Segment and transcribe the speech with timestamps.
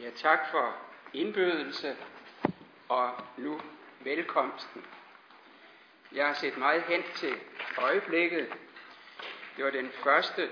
[0.00, 0.76] Ja, tak for
[1.12, 1.96] indbydelse
[2.88, 3.60] og nu
[4.00, 4.86] velkomsten.
[6.12, 7.40] Jeg har set meget hen til
[7.78, 8.52] øjeblikket.
[9.56, 10.50] Det var den første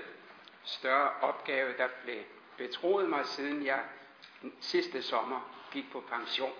[0.63, 2.23] større opgave, der blev
[2.57, 3.83] betroet mig, siden jeg
[4.59, 6.53] sidste sommer gik på pension.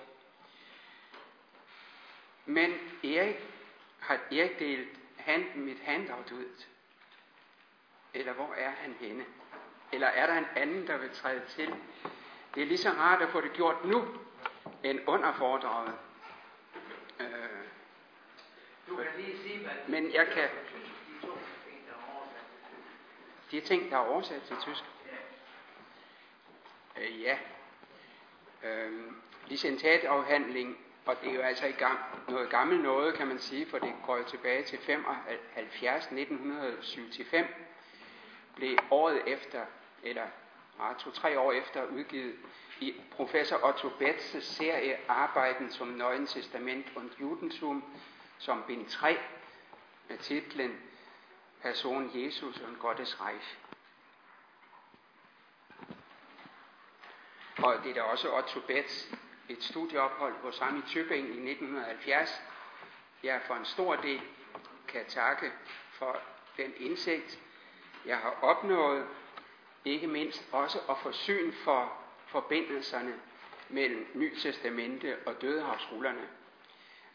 [2.45, 3.35] Men Erik
[3.99, 6.63] har Erik delt hand, mit handout ud.
[8.13, 9.25] Eller hvor er han henne?
[9.91, 11.75] Eller er der en anden, der vil træde til?
[12.55, 14.07] Det er lige så rart at få det gjort nu,
[14.83, 15.93] end under foredraget.
[17.19, 17.27] Øh,
[18.87, 20.49] Du kan lige sige, hvad men jeg kan,
[23.51, 24.83] de ting, der er oversat til tysk.
[27.01, 27.37] øh, ja.
[28.63, 29.11] Øh,
[29.47, 33.79] licentatafhandling, og det er jo altså i gang, noget gammelt noget, kan man sige, for
[33.79, 37.47] det går jo tilbage til 75, 1975,
[38.55, 39.65] blev året efter,
[40.03, 40.27] eller
[40.79, 42.35] ah, to-tre år efter, udgivet
[42.79, 47.83] i professor Otto Betzes serie Arbejden som Neuen Testament und Judentum,
[48.37, 49.17] som bind 3,
[50.07, 50.81] med titlen
[51.61, 53.57] Person Jesus und Gottes Reich.
[57.63, 59.07] Og det er da også Otto Betz,
[59.49, 62.41] et studieophold hos ham i Tübingen i 1970.
[63.23, 64.21] Jeg for en stor del
[64.87, 65.51] kan takke
[65.91, 66.21] for
[66.57, 67.39] den indsigt,
[68.05, 69.07] jeg har opnået,
[69.89, 71.93] ikke mindst også at få syn for
[72.27, 73.19] forbindelserne
[73.69, 76.27] mellem Ny Testamente og Dødehavsrullerne.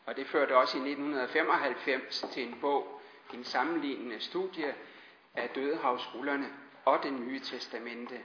[0.06, 3.00] Og det førte også i 1995 til en bog,
[3.34, 4.74] en sammenlignende studie
[5.34, 6.48] af Dødehavsrullerne
[6.84, 8.20] og det Nye Testamente.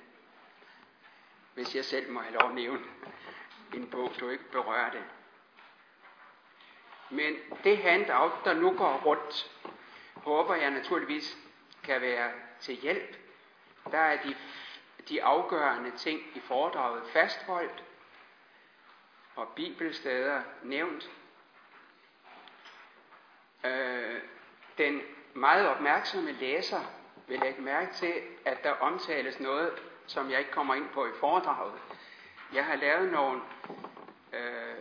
[1.53, 2.85] Hvis jeg selv må have lov at nævne
[3.73, 5.03] en bog, du ikke berører det.
[7.09, 9.51] Men det handout, der nu går rundt,
[10.15, 11.37] håber jeg naturligvis
[11.83, 13.28] kan være til hjælp.
[13.91, 14.35] Der er de,
[15.09, 17.83] de afgørende ting i foredraget fastholdt,
[19.35, 21.09] og bibelsteder nævnt.
[23.65, 24.21] Øh,
[24.77, 25.01] den
[25.33, 26.79] meget opmærksomme læser
[27.27, 28.13] vil lægge mærke til,
[28.45, 29.71] at der omtales noget,
[30.07, 31.73] som jeg ikke kommer ind på i foredraget.
[32.53, 33.41] Jeg har lavet nogle
[34.33, 34.75] øh,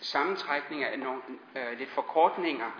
[0.00, 1.22] sammentrækninger, nogle
[1.56, 2.70] øh, lidt forkortninger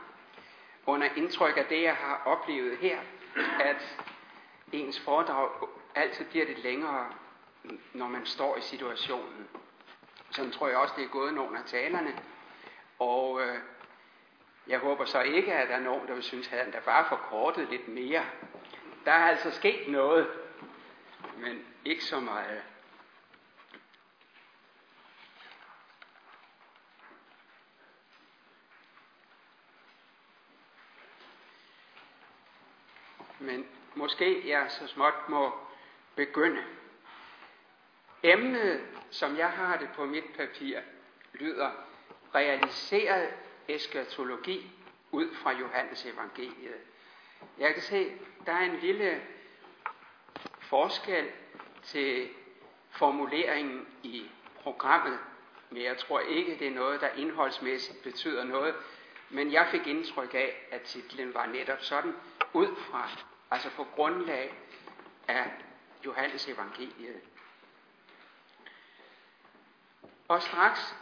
[0.86, 2.98] under indtryk af det, jeg har oplevet her,
[3.60, 3.96] at
[4.72, 5.50] ens foredrag
[5.94, 7.12] altid bliver lidt længere,
[7.92, 9.48] når man står i situationen.
[10.30, 12.18] Sådan tror jeg også, det er gået nogle af talerne.
[12.98, 13.58] Og øh,
[14.66, 17.08] jeg håber så ikke, at der er nogen, der vil synes, at han da bare
[17.08, 18.24] forkortet lidt mere.
[19.04, 20.28] Der er altså sket noget,
[21.36, 22.62] men ikke så meget.
[33.40, 35.52] Men måske jeg så småt må
[36.16, 36.64] begynde.
[38.22, 40.80] Emnet, som jeg har det på mit papir,
[41.32, 41.70] lyder
[42.34, 43.28] realiseret
[43.68, 44.70] eskatologi
[45.10, 46.80] ud fra Johannes evangeliet.
[47.58, 48.12] Jeg kan se,
[48.46, 49.22] der er en lille
[50.60, 51.28] forskel
[51.82, 52.28] til
[52.90, 54.30] formuleringen i
[54.60, 55.18] programmet,
[55.70, 58.74] men jeg tror ikke, det er noget, der indholdsmæssigt betyder noget.
[59.30, 62.14] Men jeg fik indtryk af, at titlen var netop sådan,
[62.52, 63.08] ud fra,
[63.50, 64.54] altså på grundlag
[65.28, 65.50] af
[66.04, 67.20] Johannes evangeliet.
[70.28, 70.94] Og straks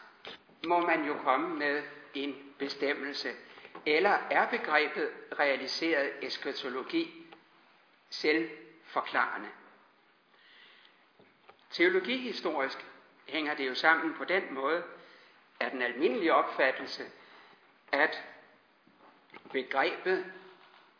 [0.67, 1.83] må man jo komme med
[2.15, 3.33] en bestemmelse.
[3.87, 7.27] Eller er begrebet realiseret eskatologi
[8.11, 9.49] selvforklarende?
[11.71, 12.87] Teologihistorisk
[13.27, 14.85] hænger det jo sammen på den måde,
[15.61, 17.11] at den almindelige opfattelse,
[17.93, 18.25] at
[19.53, 20.33] begrebet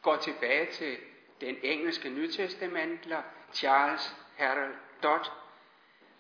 [0.03, 0.99] går tilbage til
[1.41, 5.27] den engelske nytestamentler Charles Harold Dodd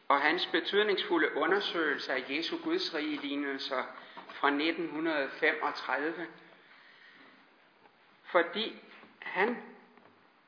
[0.09, 3.83] og hans betydningsfulde undersøgelse af Jesu Guds rige lignelser
[4.29, 6.27] fra 1935,
[8.25, 8.83] fordi
[9.23, 9.57] han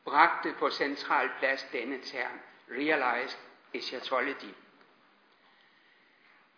[0.04, 2.40] bragte på central plads denne term,
[2.70, 3.38] realized
[3.74, 4.54] eschatology.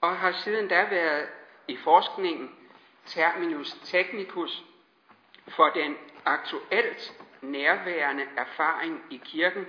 [0.00, 1.28] Og har siden da været
[1.68, 2.56] i forskningen
[3.06, 4.64] terminus technicus
[5.48, 9.66] for den aktuelt nærværende erfaring i kirken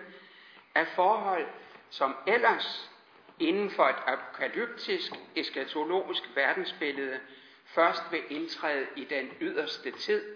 [0.75, 1.47] af forhold,
[1.89, 2.91] som ellers
[3.39, 7.19] inden for et apokalyptisk eskatologisk verdensbillede
[7.65, 10.35] først vil indtræde i den yderste tid,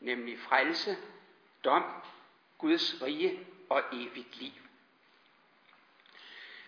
[0.00, 0.96] nemlig frelse,
[1.64, 1.84] dom,
[2.58, 4.52] Guds rige og evigt liv.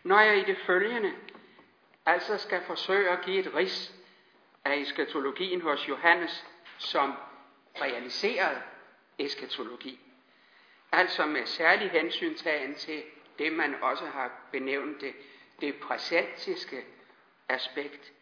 [0.03, 1.13] Når jeg i det følgende
[2.07, 3.95] altså skal forsøge at give et ris
[4.65, 6.47] af eskatologien hos Johannes
[6.79, 7.15] som
[7.81, 8.63] realiseret
[9.19, 10.01] eskatologi,
[10.93, 13.03] altså med særlig hensyntagen til
[13.39, 15.15] det, man også har benævnt det
[15.61, 16.85] det præsentiske
[17.49, 18.13] aspekt,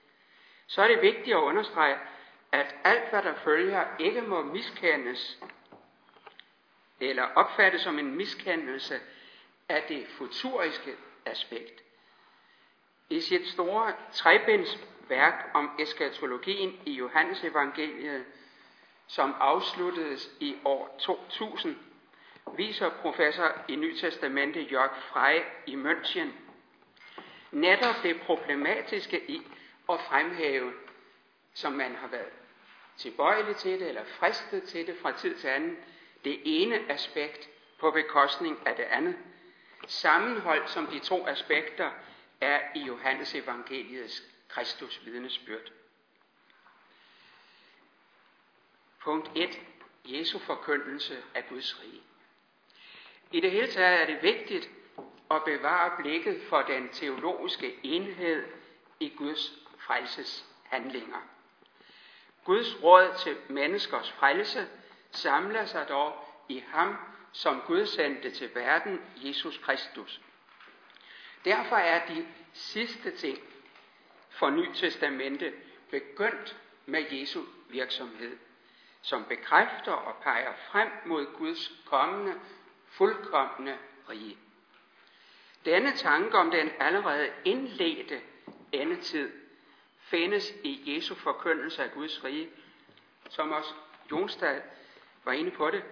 [0.66, 1.98] så er det vigtigt at understrege,
[2.52, 5.38] at alt hvad der følger ikke må miskendes
[7.00, 9.00] eller opfattes som en miskendelse
[9.68, 11.82] af det futuriske aspekt.
[13.10, 18.24] I sit store trebindsværk om eskatologien i Johannes evangeliet,
[19.06, 21.76] som afsluttedes i år 2000,
[22.56, 26.28] viser professor i Nytestamentet Jørg Frey i München
[27.54, 29.42] netop det problematiske i
[29.88, 30.72] at fremhæve,
[31.54, 32.32] som man har været
[32.96, 35.76] tilbøjelig til det, eller fristet til det fra tid til anden,
[36.24, 37.48] det ene aspekt
[37.78, 39.16] på bekostning af det andet,
[39.86, 41.90] sammenholdt som de to aspekter
[42.40, 45.72] er i Johannes evangeliets Kristus vidnesbyrd.
[49.04, 49.60] Punkt 1.
[50.04, 52.02] Jesu forkyndelse af Guds rige.
[53.32, 54.70] I det hele taget er det vigtigt
[55.30, 58.44] at bevare blikket for den teologiske enhed
[59.00, 61.18] i Guds frelses handlinger.
[62.44, 64.68] Guds råd til menneskers frelse
[65.10, 66.12] samler sig dog
[66.48, 66.96] i ham,
[67.32, 70.20] som Gud sendte til verden, Jesus Kristus.
[71.44, 73.38] Derfor er de sidste ting
[74.30, 75.52] for Nyt Testamente
[75.90, 76.56] begyndt
[76.86, 78.36] med Jesu virksomhed,
[79.04, 82.40] som bekræfter og peger frem mod Guds kommende,
[82.88, 83.78] fuldkommende
[84.10, 84.38] rige.
[85.64, 88.20] Denne tanke om den allerede indledte
[88.72, 89.32] endetid
[89.98, 92.50] findes i Jesu forkyndelse af Guds rige,
[93.30, 93.74] som også
[94.10, 94.60] Jonstad
[95.24, 95.84] var inde på det,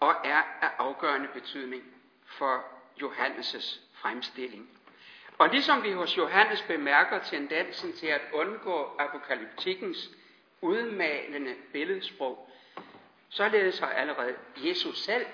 [0.00, 1.82] og er af afgørende betydning
[2.24, 2.64] for
[3.02, 4.80] Johannes' fremstilling.
[5.38, 10.10] Og ligesom vi hos Johannes bemærker tendensen til at undgå apokalyptikkens
[10.62, 12.50] udmalende billedsprog,
[13.28, 15.26] således har allerede Jesus selv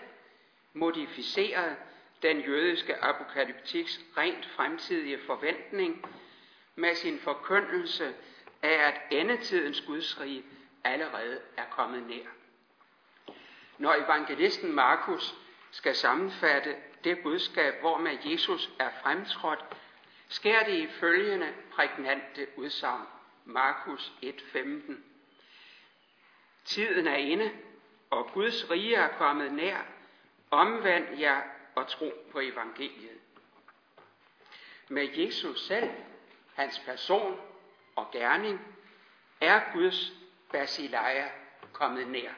[0.73, 1.77] modificeret
[2.23, 6.07] den jødiske apokalyptiks rent fremtidige forventning
[6.75, 8.15] med sin forkyndelse
[8.63, 10.45] af, at endetidens gudsrige
[10.85, 12.27] allerede er kommet nær.
[13.79, 15.35] Når evangelisten Markus
[15.71, 19.65] skal sammenfatte det budskab, hvor med Jesus er fremtrådt,
[20.29, 23.07] sker det i følgende prægnante udsagn.
[23.45, 25.16] Markus 1:15.
[26.67, 27.51] Tiden er inde,
[28.11, 29.79] og Guds rige er kommet nær.
[30.51, 31.43] Omvend jer
[31.75, 33.19] og tro på evangeliet.
[34.89, 35.91] Med Jesus selv,
[36.55, 37.41] hans person
[37.97, 38.77] og gerning,
[39.41, 40.13] er Guds
[40.53, 41.29] basileia
[41.73, 42.31] kommet nær.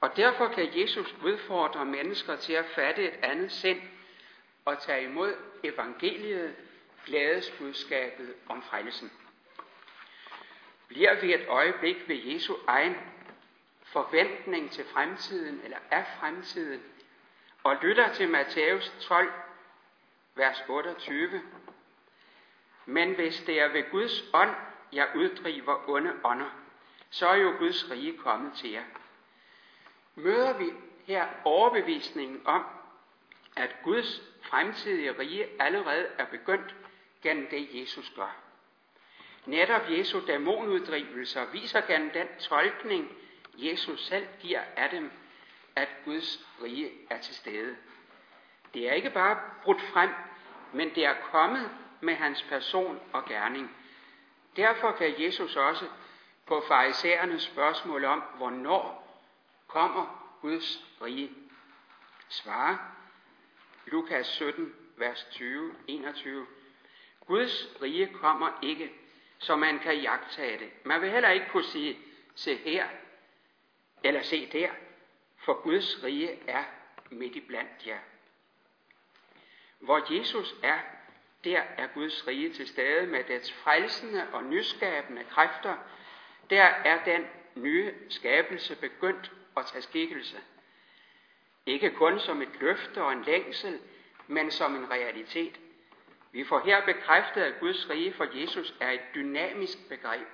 [0.00, 3.80] Og derfor kan Jesus udfordre mennesker til at fatte et andet sind
[4.64, 6.56] og tage imod evangeliet,
[7.06, 9.12] glædesbudskabet om frelsen.
[10.88, 12.96] Bliver vi et øjeblik ved Jesu egen
[13.82, 16.82] forventning til fremtiden, eller af fremtiden,
[17.64, 19.32] og lytter til Matthæus 12,
[20.34, 21.42] vers 28.
[22.86, 24.54] Men hvis det er ved Guds ånd,
[24.92, 26.50] jeg uddriver onde ånder,
[27.10, 28.84] så er jo Guds rige kommet til jer.
[30.14, 30.70] Møder vi
[31.04, 32.64] her overbevisningen om,
[33.56, 36.74] at Guds fremtidige rige allerede er begyndt
[37.22, 38.47] gennem det, Jesus gør.
[39.48, 43.16] Netop Jesu dæmonuddrivelser viser gerne den tolkning,
[43.54, 45.10] Jesus selv giver af dem,
[45.76, 47.76] at Guds rige er til stede.
[48.74, 50.10] Det er ikke bare brudt frem,
[50.72, 53.76] men det er kommet med hans person og gerning.
[54.56, 55.84] Derfor kan Jesus også
[56.46, 59.18] på farisæernes spørgsmål om, hvornår
[59.66, 61.30] kommer Guds rige,
[62.28, 62.78] svare
[63.86, 66.46] Lukas 17, vers 20, 21.
[67.26, 68.92] Guds rige kommer ikke,
[69.38, 70.70] så man kan jagtage det.
[70.84, 71.98] Man vil heller ikke kunne sige,
[72.34, 72.88] se her,
[74.04, 74.70] eller se der,
[75.44, 76.64] for Guds rige er
[77.10, 77.98] midt i blandt jer.
[79.78, 80.78] Hvor Jesus er,
[81.44, 85.76] der er Guds rige til stede med dets frelsende og nyskabende kræfter.
[86.50, 90.36] Der er den nye skabelse begyndt at tage skikkelse.
[91.66, 93.80] Ikke kun som et løfte og en længsel,
[94.26, 95.60] men som en realitet.
[96.32, 100.26] Vi får her bekræftet, at Guds rige for Jesus er et dynamisk begreb,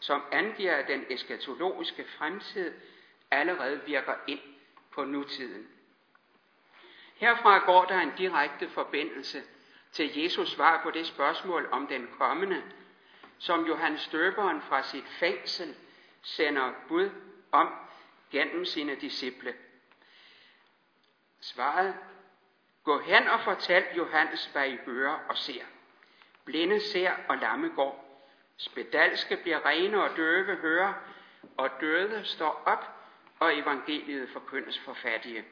[0.00, 2.72] som angiver, at den eskatologiske fremtid
[3.30, 4.40] allerede virker ind
[4.90, 5.68] på nutiden.
[7.14, 9.42] Herfra går der en direkte forbindelse
[9.92, 12.62] til Jesus svar på det spørgsmål om den kommende,
[13.38, 15.74] som Johannes Døberen fra sit fængsel
[16.22, 17.10] sender bud
[17.52, 17.68] om
[18.30, 19.54] gennem sine disciple.
[21.40, 21.94] Svaret,
[22.84, 25.64] gå hen og fortæl Johannes, hvad I hører og ser.
[26.44, 28.08] Blinde ser og lamme går.
[28.56, 30.94] Spedalske bliver rene og døve hører,
[31.56, 32.84] og døde står op,
[33.38, 35.44] og evangeliet forkyndes for fattige.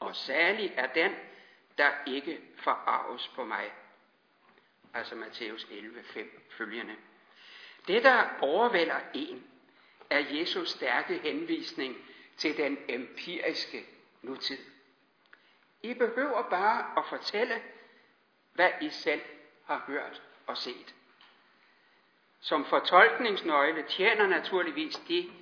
[0.00, 1.12] Og særlig er den,
[1.78, 3.72] der ikke forarves på mig.
[4.94, 6.96] Altså Matthæus 11, 5 følgende.
[7.88, 9.44] Det, der overvælder en,
[10.10, 11.96] er Jesus stærke henvisning
[12.36, 13.86] til den empiriske
[14.22, 14.71] nutid.
[15.82, 17.62] I behøver bare at fortælle,
[18.52, 19.22] hvad I selv
[19.66, 20.94] har hørt og set.
[22.40, 25.32] Som fortolkningsnøgle tjener naturligvis det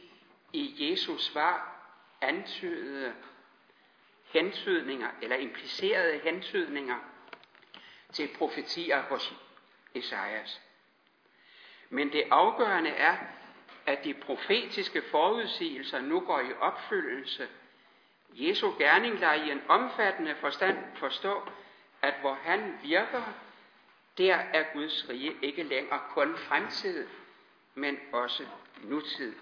[0.52, 1.76] i Jesus svar
[2.20, 3.14] antydede
[4.24, 6.98] hentydninger eller implicerede hentydninger
[8.12, 9.34] til profetier hos
[9.94, 10.60] Esajas.
[11.88, 13.16] Men det afgørende er,
[13.86, 17.48] at de profetiske forudsigelser nu går i opfyldelse.
[18.34, 21.42] Jesu gerning lader i en omfattende forstand forstå,
[22.02, 23.22] at hvor han virker,
[24.18, 27.08] der er Guds rige ikke længere kun fremtid,
[27.74, 28.46] men også
[28.82, 29.34] nutid.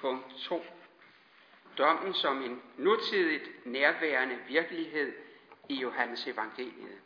[0.00, 0.64] Punkt 2.
[1.78, 5.14] Dommen som en nutidigt nærværende virkelighed
[5.68, 6.98] i Johannes evangeliet.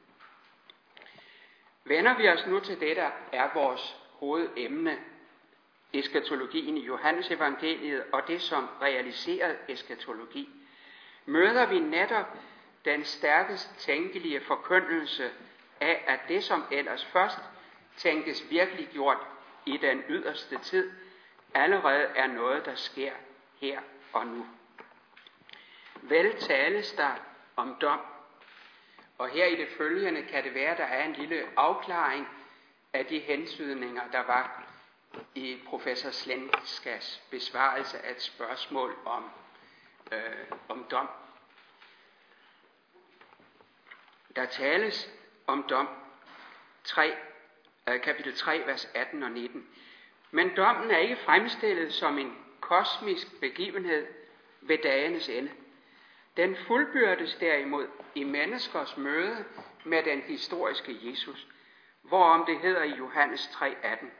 [1.84, 4.98] Vender vi os nu til det, der er vores hovedemne,
[5.92, 10.48] eskatologien i Johannes evangeliet og det som realiseret eskatologi,
[11.26, 12.26] møder vi netop
[12.84, 15.30] den stærkest tænkelige forkyndelse
[15.80, 17.38] af, at det som ellers først
[17.96, 19.18] tænkes virkelig gjort
[19.66, 20.90] i den yderste tid,
[21.54, 23.12] allerede er noget, der sker
[23.60, 23.80] her
[24.12, 24.46] og nu.
[26.02, 27.10] Vel tales der
[27.56, 28.00] om dom,
[29.18, 32.28] og her i det følgende kan det være, der er en lille afklaring
[32.92, 34.69] af de hensydninger, der var
[35.34, 39.30] i professor Slenskas besvarelse af et spørgsmål om,
[40.12, 41.08] øh, om dom.
[44.36, 45.10] Der tales
[45.46, 45.88] om dom
[46.84, 47.12] 3,
[47.88, 49.68] øh, kapitel 3, vers 18 og 19.
[50.30, 54.06] Men dommen er ikke fremstillet som en kosmisk begivenhed
[54.60, 55.50] ved dagenes ende.
[56.36, 59.44] Den fuldbyrdes derimod i menneskers møde
[59.84, 61.46] med den historiske Jesus,
[62.02, 64.10] hvorom det hedder i Johannes 3:18.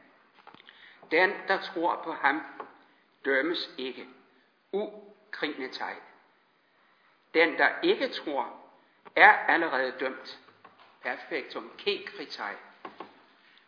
[1.11, 2.43] Den, der tror på ham,
[3.25, 4.09] dømmes ikke.
[4.73, 5.99] Ukrinetegn.
[7.35, 8.61] Den, der ikke tror,
[9.17, 10.39] er allerede dømt.
[11.03, 12.55] Perfektum kekritai.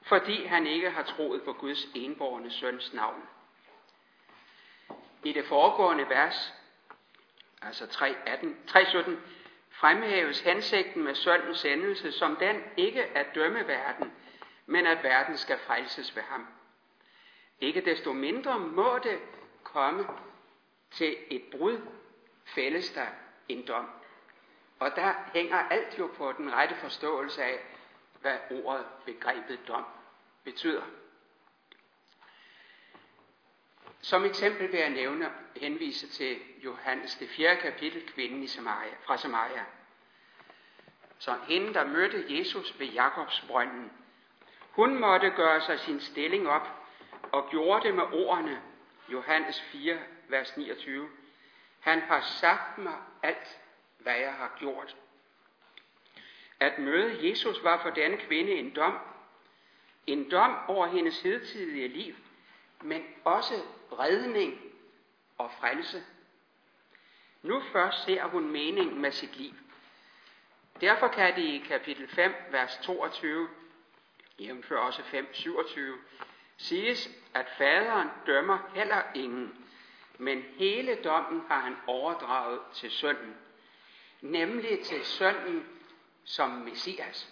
[0.03, 3.23] Fordi han ikke har troet på Guds enborgne søns navn.
[5.25, 6.55] I det foregående vers,
[7.63, 9.11] altså 3.17,
[9.71, 14.13] fremhæves hensigten med søndens endelse som den ikke at dømme verden,
[14.67, 16.47] men at verden skal frelses ved ham.
[17.63, 19.21] Ikke desto mindre må det
[19.63, 20.07] komme
[20.91, 21.79] til et brud,
[22.45, 23.07] fælles der
[23.49, 23.91] en dom.
[24.79, 27.59] Og der hænger alt jo på den rette forståelse af,
[28.21, 29.85] hvad ordet, begrebet dom
[30.45, 30.83] betyder.
[34.01, 37.57] Som eksempel vil jeg nævne henvise til Johannes det 4.
[37.57, 39.65] kapitel, kvinden i Samaria, fra Samaria.
[41.19, 43.93] Så hende, der mødte Jesus ved Jakobsbrønden,
[44.71, 46.82] hun måtte gøre sig sin stilling op
[47.33, 48.63] og gjorde det med ordene,
[49.09, 49.99] Johannes 4,
[50.29, 51.09] vers 29.
[51.81, 53.59] Han har sagt mig alt,
[53.99, 54.97] hvad jeg har gjort.
[56.61, 58.99] At møde Jesus var for denne kvinde en dom.
[60.07, 62.15] En dom over hendes hidtidige liv,
[62.81, 63.55] men også
[63.99, 64.61] redning
[65.39, 66.05] og frelse.
[67.43, 69.53] Nu først ser hun mening med sit liv.
[70.81, 73.49] Derfor kan det i kapitel 5, vers 22,
[74.39, 75.99] jævnfør også 5, 27,
[76.63, 79.67] siges, at faderen dømmer heller ingen,
[80.19, 83.37] men hele dommen har han overdraget til sønnen,
[84.21, 85.67] nemlig til sønnen
[86.25, 87.29] som Messias.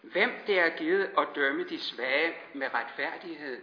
[0.00, 3.62] Hvem det er givet at dømme de svage med retfærdighed,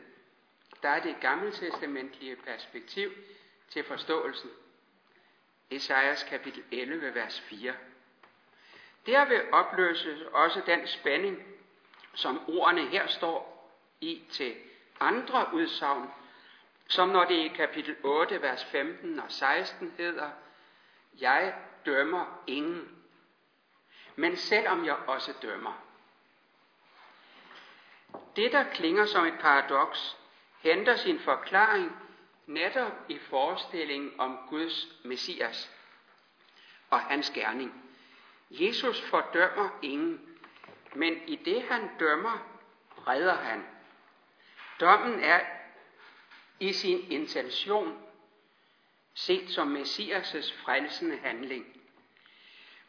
[0.83, 3.11] der er det gammeltestamentlige perspektiv
[3.69, 4.49] til forståelsen.
[5.69, 7.73] Esajas kapitel 11, vers 4.
[9.05, 11.43] Derved opløses også den spænding,
[12.13, 13.56] som ordene her står
[14.01, 14.55] i til
[14.99, 16.11] andre udsagn,
[16.87, 20.29] som når det i kapitel 8, vers 15 og 16 hedder,
[21.21, 22.97] Jeg dømmer ingen,
[24.15, 25.83] men selvom jeg også dømmer.
[28.35, 30.17] Det, der klinger som et paradoks,
[30.59, 31.91] henter sin forklaring
[32.47, 35.71] netop i forestillingen om Guds Messias
[36.89, 37.83] og hans gerning.
[38.49, 40.37] Jesus fordømmer ingen,
[40.93, 42.37] men i det han dømmer,
[43.07, 43.65] redder han.
[44.79, 45.39] Dommen er
[46.59, 48.07] i sin intention
[49.13, 51.65] set som Messias' frelsende handling.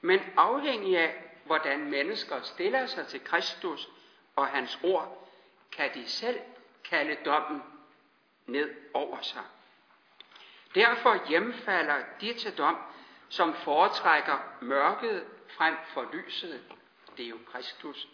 [0.00, 3.88] Men afhængig af, hvordan mennesker stiller sig til Kristus
[4.37, 5.28] og hans ord,
[5.73, 6.40] kan de selv
[6.85, 7.62] kalde dommen
[8.47, 9.42] ned over sig.
[10.75, 12.78] Derfor hjemfalder de til dom,
[13.28, 16.64] som foretrækker mørket frem for lyset,
[17.16, 18.09] det er jo Kristus,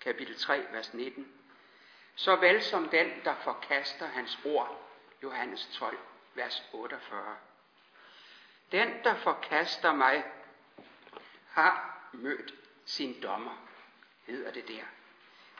[0.00, 1.35] kapitel 3, vers 19,
[2.16, 4.82] såvel som den, der forkaster hans ord,
[5.22, 5.98] Johannes 12,
[6.34, 7.36] vers 48.
[8.72, 10.24] Den, der forkaster mig,
[11.50, 12.54] har mødt
[12.84, 13.66] sin dommer,
[14.26, 14.82] hedder det der.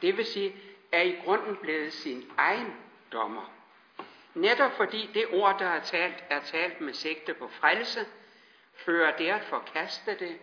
[0.02, 0.56] Det vil sige,
[0.92, 2.76] er i grunden blevet sin egen
[3.12, 3.52] dommer.
[4.34, 8.06] Netop fordi det ord, der er talt, er talt med sigte på frelse,
[8.74, 10.38] fører det at forkaste det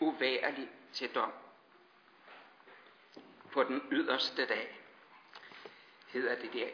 [0.00, 1.32] uværligt til dom.
[3.52, 4.85] På den yderste dag,
[6.16, 6.68] hedder det der.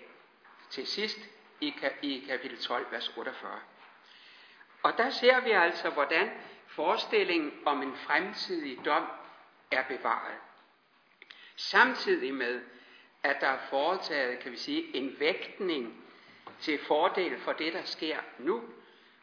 [0.70, 1.18] Til sidst
[1.60, 3.60] i, i kapitel 12, vers 48.
[4.82, 6.30] Og der ser vi altså, hvordan
[6.66, 9.06] forestillingen om en fremtidig dom
[9.70, 10.36] er bevaret.
[11.56, 12.60] Samtidig med,
[13.22, 16.04] at der er foretaget, kan vi sige, en vægtning
[16.60, 18.62] til fordel for det, der sker nu,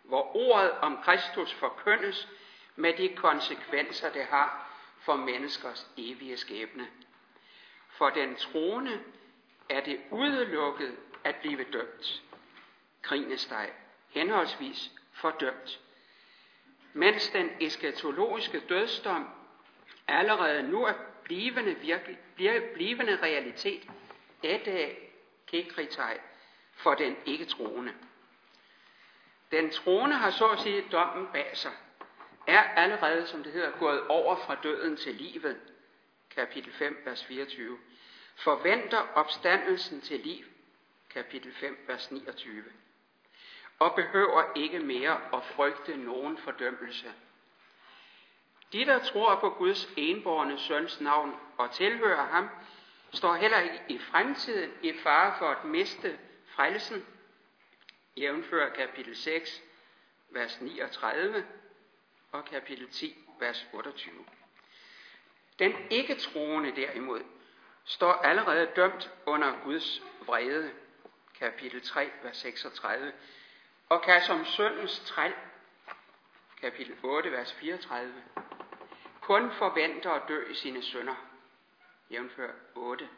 [0.04, 2.28] hvor ordet om Kristus forkyndes
[2.76, 6.88] med de konsekvenser, det har for menneskers evige skæbne.
[7.90, 9.00] For den troende
[9.70, 12.24] er det udelukket at blive dømt.
[13.02, 13.70] Grinesteg,
[14.10, 15.80] henholdsvis fordømt.
[16.94, 19.30] Mens den eskatologiske dødsdom
[20.08, 23.90] allerede nu er blivende, virkelig, bliver blivende realitet,
[24.44, 24.96] et
[25.48, 26.20] kekritaj
[26.74, 27.94] for den ikke troende.
[29.52, 31.72] Den troende har så at sige dommen bag sig,
[32.48, 35.58] er allerede, som det hedder, gået over fra døden til livet,
[36.36, 37.78] kapitel 5, vers 24,
[38.40, 40.46] forventer opstandelsen til liv,
[41.10, 42.64] kapitel 5, vers 29,
[43.80, 47.14] og behøver ikke mere at frygte nogen fordømmelse.
[48.74, 52.50] De, der tror på Guds enborne søns navn og tilhører ham,
[53.14, 57.06] står heller ikke i fremtiden i fare for at miste frelsen,
[58.18, 59.62] jævnfør kapitel 6,
[60.30, 61.46] vers 39
[62.32, 64.26] og kapitel 10, vers 28.
[65.60, 67.22] Den ikke troende derimod
[67.86, 70.72] står allerede dømt under Guds vrede,
[71.40, 73.14] kapitel 3, vers 36,
[73.90, 75.34] og kan som søndens træl,
[76.62, 78.14] kapitel 8, vers 34,
[79.22, 81.16] kun forventer at dø i sine sønder,
[82.12, 83.10] jævnfør 8,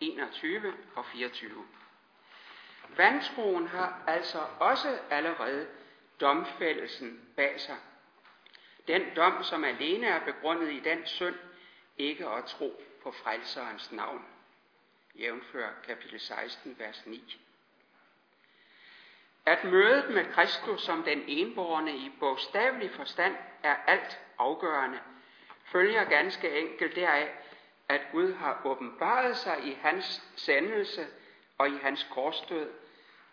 [0.00, 1.64] 21 og 24.
[2.96, 5.68] Vantroen har altså også allerede
[6.20, 7.76] domfældelsen bag sig.
[8.88, 11.34] Den dom, som alene er begrundet i den synd,
[11.98, 14.24] ikke at tro på frelserens navn.
[15.18, 17.40] Jævnfør kapitel 16, vers 9.
[19.46, 24.98] At mødet med Kristus som den enborgne i bogstavelig forstand er alt afgørende,
[25.64, 27.28] følger ganske enkelt deraf,
[27.88, 31.06] at Gud har åbenbaret sig i hans sendelse
[31.58, 32.70] og i hans korsdød,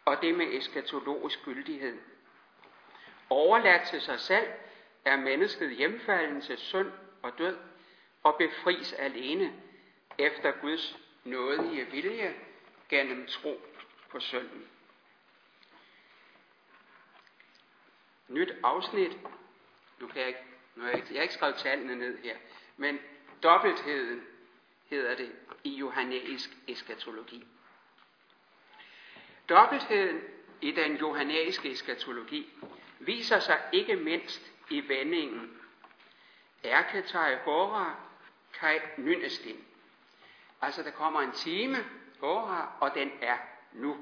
[0.05, 1.97] og det med eskatologisk gyldighed.
[3.29, 4.47] Overladt til sig selv
[5.05, 7.57] er mennesket hjemfalden til synd og død,
[8.23, 9.53] og befris alene
[10.17, 12.35] efter Guds nådige vilje
[12.89, 13.61] gennem tro
[14.09, 14.67] på sønnen.
[18.27, 19.17] Nyt afsnit.
[19.99, 20.43] Nu kan jeg ikke,
[20.75, 22.37] nu har jeg, jeg har ikke skrevet tallene ned her,
[22.77, 22.99] men
[23.43, 24.23] dobbeltheden
[24.89, 25.31] hedder det
[25.63, 27.47] i johannæisk eskatologi.
[29.49, 30.21] Dobbeltheden
[30.61, 32.53] i den johannæiske eskatologi
[32.99, 35.59] viser sig ikke mindst i vendingen
[36.63, 38.08] Erketai Hora
[38.53, 39.65] Kai Nynestin.
[40.61, 41.77] Altså der kommer en time,
[42.19, 43.37] Hora, og den er
[43.73, 43.97] nu.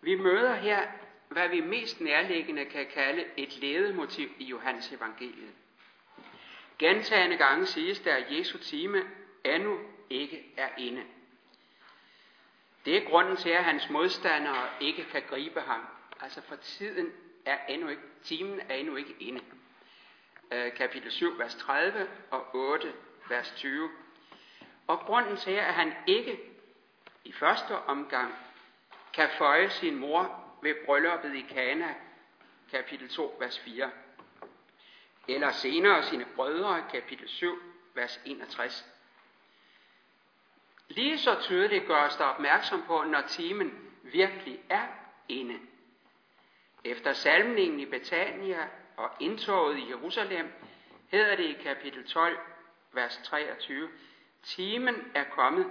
[0.00, 0.86] Vi møder her,
[1.28, 5.54] hvad vi mest nærliggende kan kalde et ledemotiv i Johannes evangeliet.
[6.78, 9.02] Gentagende gange siges der, at Jesu time
[9.44, 9.78] endnu
[10.10, 11.04] ikke er inde.
[12.84, 15.80] Det er grunden til, at hans modstandere ikke kan gribe ham.
[16.20, 17.12] Altså for tiden
[17.44, 19.40] er endnu ikke, timen er endnu ikke inde.
[20.52, 22.92] Øh, kapitel 7, vers 30 og 8,
[23.28, 23.90] vers 20.
[24.86, 26.40] Og grunden til, at han ikke
[27.24, 28.34] i første omgang
[29.12, 31.94] kan føje sin mor ved brylluppet i Kana,
[32.70, 33.90] kapitel 2, vers 4.
[35.28, 37.58] Eller senere sine brødre, kapitel 7,
[37.94, 38.86] vers 61.
[40.88, 44.86] Lige så tydeligt gøres der opmærksom på, når timen virkelig er
[45.28, 45.58] inde.
[46.84, 50.52] Efter salmningen i Betania og indtoget i Jerusalem,
[51.08, 52.38] hedder det i kapitel 12,
[52.92, 53.88] vers 23,
[54.42, 55.66] Timen er kommet,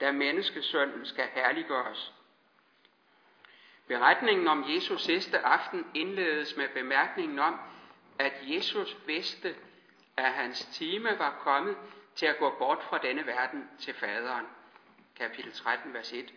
[0.00, 2.12] da menneskesønnen skal herliggøres.
[3.86, 7.60] Beretningen om Jesus sidste aften indledes med bemærkningen om,
[8.18, 9.56] at Jesus vidste,
[10.16, 11.76] at hans time var kommet
[12.14, 14.46] til at gå bort fra denne verden til faderen.
[15.16, 16.34] Kapitel 13, vers 1.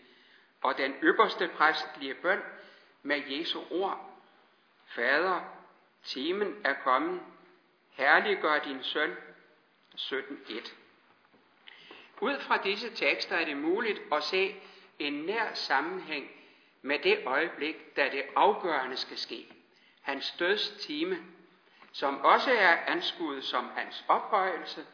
[0.62, 2.40] Og den ypperste præstlige bøn
[3.04, 4.22] med Jesu ord
[4.86, 5.55] Fader,
[6.06, 7.22] timen er kommet,
[7.91, 9.15] herliggør din søn.
[9.96, 10.74] 17.1
[12.22, 14.56] Ud fra disse tekster er det muligt at se
[15.00, 16.32] en nær sammenhæng
[16.82, 19.48] med det øjeblik, da det afgørende skal ske.
[20.02, 21.18] Hans dødstime,
[21.91, 24.86] som også er anskuet som hans ophøjelse,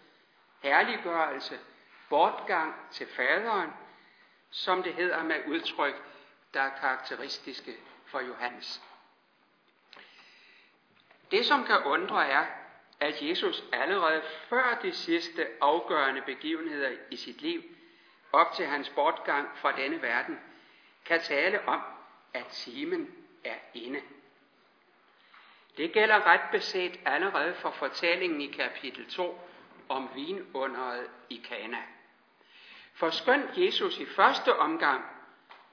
[0.59, 1.59] herliggørelse,
[2.09, 3.69] bortgang til faderen,
[4.49, 6.03] som det hedder med udtryk,
[6.53, 8.81] der er karakteristiske for Johannes.
[11.31, 12.45] Det, som kan undre, er,
[12.99, 17.63] at Jesus allerede før de sidste afgørende begivenheder i sit liv,
[18.31, 20.39] op til hans bortgang fra denne verden,
[21.05, 21.81] kan tale om,
[22.33, 24.01] at timen er inde.
[25.77, 29.39] Det gælder ret beset allerede for fortællingen i kapitel 2
[29.89, 31.77] om vinunderet i Kana.
[32.93, 35.03] For skønt Jesus i første omgang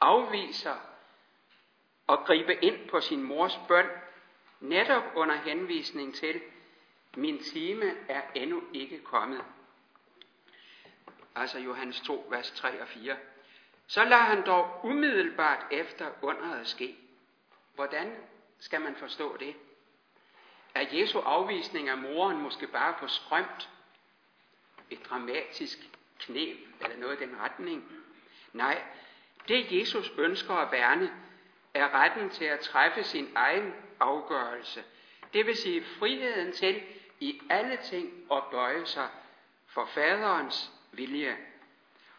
[0.00, 0.74] afviser
[2.08, 3.86] at gribe ind på sin mors bøn,
[4.60, 6.40] netop under henvisning til,
[7.16, 9.44] min time er endnu ikke kommet.
[11.34, 13.16] Altså Johannes 2, vers 3 og 4.
[13.86, 16.96] Så lader han dog umiddelbart efter underet ske.
[17.74, 18.16] Hvordan
[18.58, 19.54] skal man forstå det?
[20.74, 23.68] Er Jesu afvisning af moren måske bare for skrømt?
[24.90, 25.78] Et dramatisk
[26.18, 27.92] knep eller noget i den retning?
[28.52, 28.82] Nej,
[29.48, 31.12] det Jesus ønsker at værne,
[31.74, 34.84] er retten til at træffe sin egen afgørelse.
[35.32, 36.82] Det vil sige friheden til
[37.20, 39.08] i alle ting at bøje sig
[39.66, 41.36] for faderens vilje.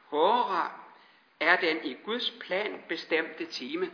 [0.06, 0.72] Hårdere
[1.40, 3.92] er den i Guds plan bestemte time,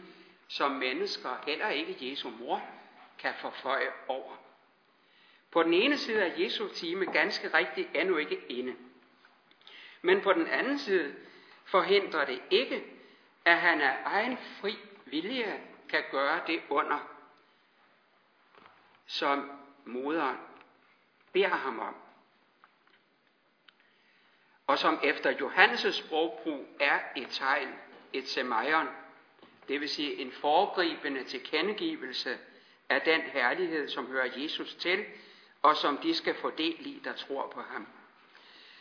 [0.47, 2.61] som mennesker, heller ikke Jesu mor,
[3.19, 4.33] kan forføje over.
[5.51, 8.75] På den ene side er Jesu time ganske rigtigt endnu ikke inde.
[10.01, 11.15] Men på den anden side
[11.65, 12.83] forhindrer det ikke,
[13.45, 17.14] at han af egen fri vilje kan gøre det under,
[19.05, 19.51] som
[19.85, 20.37] moderen
[21.33, 21.95] beder ham om.
[24.67, 27.69] Og som efter Johannes' sprogbrug er et tegn,
[28.13, 28.87] et semajon,
[29.67, 32.37] det vil sige en foregribende tilkendegivelse
[32.89, 35.05] af den herlighed, som hører Jesus til,
[35.61, 37.87] og som de skal få del i, der tror på ham.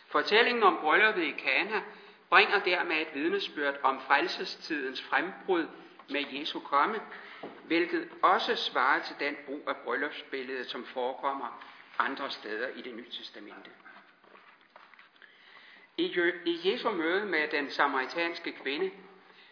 [0.07, 1.81] Fortællingen om brylluppet i Kana
[2.29, 5.67] bringer dermed et vidnesbyrd om frelsestidens frembrud
[6.09, 6.99] med Jesu komme,
[7.65, 11.63] hvilket også svarer til den brug af bryllupsbilledet, som forekommer
[11.99, 13.69] andre steder i det nye testamente.
[15.97, 18.91] I Jesu møde med den samaritanske kvinde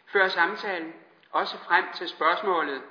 [0.06, 0.94] fører samtalen
[1.32, 2.82] også frem til spørgsmålet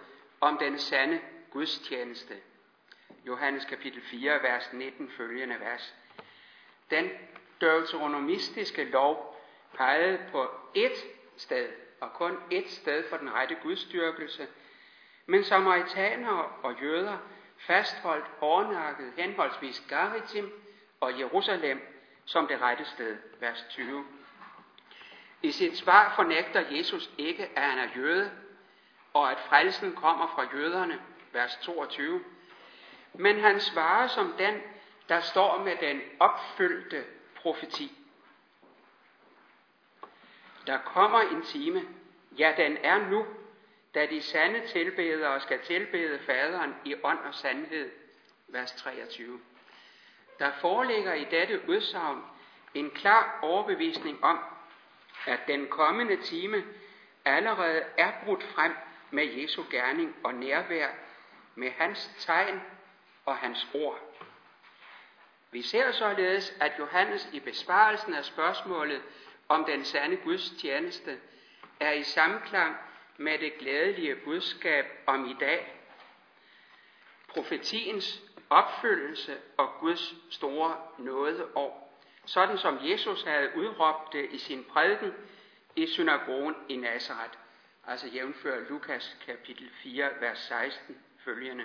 [0.41, 2.35] om den sande gudstjeneste.
[3.27, 5.95] Johannes kapitel 4, vers 19 følgende vers.
[6.91, 7.11] Den
[7.61, 9.41] deuteronomistiske lov
[9.75, 11.69] pegede på ét sted,
[12.01, 14.47] og kun ét sted for den rette gudstyrkelse,
[15.27, 17.19] men samaritanere og jøder
[17.59, 20.53] fastholdt hårdnakket henholdsvis Garitim
[21.01, 21.93] og Jerusalem
[22.25, 24.05] som det rette sted, vers 20.
[25.43, 28.31] I sit svar fornægter Jesus ikke, at han er jøde,
[29.15, 31.01] og at frelsen kommer fra jøderne,
[31.33, 32.25] vers 22.
[33.15, 34.61] Men han svarer som den,
[35.09, 37.05] der står med den opfyldte
[37.37, 37.93] profeti.
[40.67, 41.83] Der kommer en time,
[42.39, 43.27] ja den er nu,
[43.95, 47.91] da de sande tilbedere skal tilbede faderen i ånd og sandhed,
[48.49, 49.41] vers 23.
[50.39, 52.23] Der foreligger i dette udsagn
[52.75, 54.39] en klar overbevisning om,
[55.27, 56.65] at den kommende time
[57.25, 58.77] allerede er brudt frem
[59.11, 60.89] med Jesu gerning og nærvær,
[61.55, 62.61] med hans tegn
[63.27, 63.99] og hans ord.
[65.51, 69.03] Vi ser således, at Johannes i besvarelsen af spørgsmålet
[69.49, 71.19] om den sande Guds tjeneste
[71.81, 72.77] er i samklang
[73.23, 75.75] med det glædelige budskab om i dag.
[77.29, 85.13] Profetiens opfyldelse og Guds store nådeår, sådan som Jesus havde udråbt det i sin prædiken
[85.77, 87.39] i synagogen i Nazareth,
[87.87, 91.65] altså jævnfør Lukas kapitel 4, vers 16 følgende.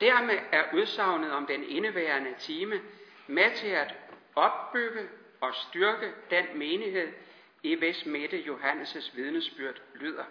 [0.00, 2.80] Dermed er udsagnet om den indeværende time
[3.26, 3.94] med til at
[4.34, 5.08] opbygge
[5.40, 7.12] og styrke den menighed,
[7.62, 10.24] i hvis midte Johannes' vidnesbyrd lyder.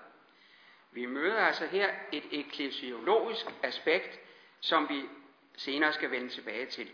[0.91, 4.19] Vi møder altså her et eklesiologisk aspekt,
[4.59, 5.01] som vi
[5.57, 6.91] senere skal vende tilbage til.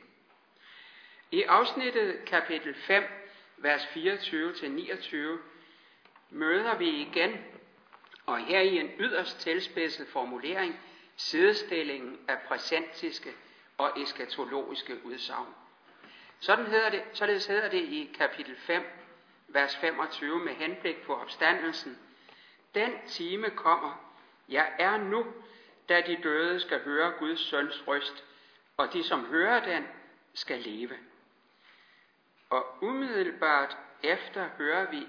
[1.31, 3.03] I afsnittet kapitel 5,
[3.57, 5.15] vers 24-29,
[6.29, 7.45] møder vi igen,
[8.25, 10.79] og her i en yderst tilspidset formulering,
[11.15, 13.29] sidestillingen af præsentiske
[13.77, 15.47] og eskatologiske udsagn.
[16.39, 18.83] Sådan hedder det, således hedder det i kapitel 5,
[19.47, 21.97] vers 25 med henblik på opstandelsen.
[22.75, 24.13] Den time kommer,
[24.49, 25.25] jeg er nu,
[25.89, 28.23] da de døde skal høre Guds søns røst,
[28.77, 29.87] og de som hører den
[30.33, 30.97] skal leve.
[32.49, 35.07] Og umiddelbart efter hører vi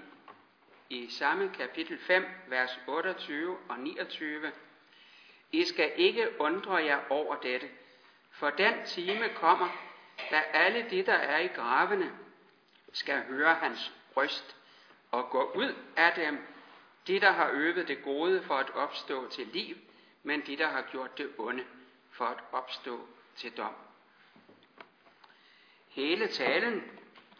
[0.89, 4.51] i samme kapitel 5, vers 28 og 29,
[5.51, 7.69] I skal ikke undre jer over dette,
[8.31, 9.67] for den time kommer,
[10.31, 12.11] da alle de, der er i gravene,
[12.93, 14.55] skal høre hans bryst
[15.11, 16.37] og går ud af dem,
[17.07, 19.75] de, der har øvet det gode for at opstå til liv,
[20.23, 21.65] men de, der har gjort det onde
[22.11, 23.73] for at opstå til dom.
[25.87, 26.91] Hele talen,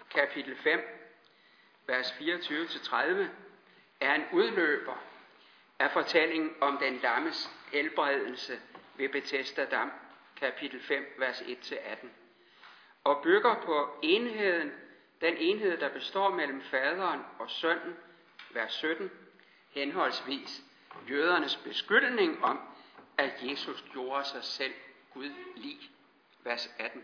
[0.09, 0.79] kapitel 5,
[1.87, 2.95] vers 24-30,
[3.99, 5.03] er en udløber
[5.79, 8.61] af fortællingen om den lammes helbredelse
[8.95, 9.91] ved Bethesda Dam,
[10.35, 12.07] kapitel 5, vers 1-18,
[13.03, 14.71] og bygger på enheden,
[15.21, 17.95] den enhed, der består mellem faderen og sønnen,
[18.53, 19.11] vers 17,
[19.71, 20.61] henholdsvis
[21.09, 22.59] jødernes beskyldning om,
[23.17, 24.73] at Jesus gjorde sig selv
[25.13, 25.79] Gud lig,
[26.43, 27.03] vers 18.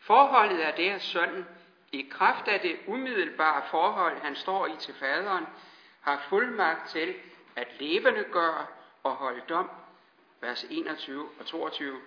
[0.00, 1.46] Forholdet er det, at sønnen
[1.92, 5.46] i kraft af det umiddelbare forhold, han står i til faderen,
[6.00, 7.14] har fuldmagt til
[7.56, 8.66] at levende gøre
[9.02, 9.70] og holde dom,
[10.40, 12.00] vers 21 og 22.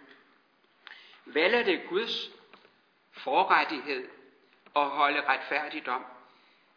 [1.26, 2.30] Vel er det Guds
[3.12, 4.08] forrettighed
[4.76, 6.06] og holde retfærdigdom,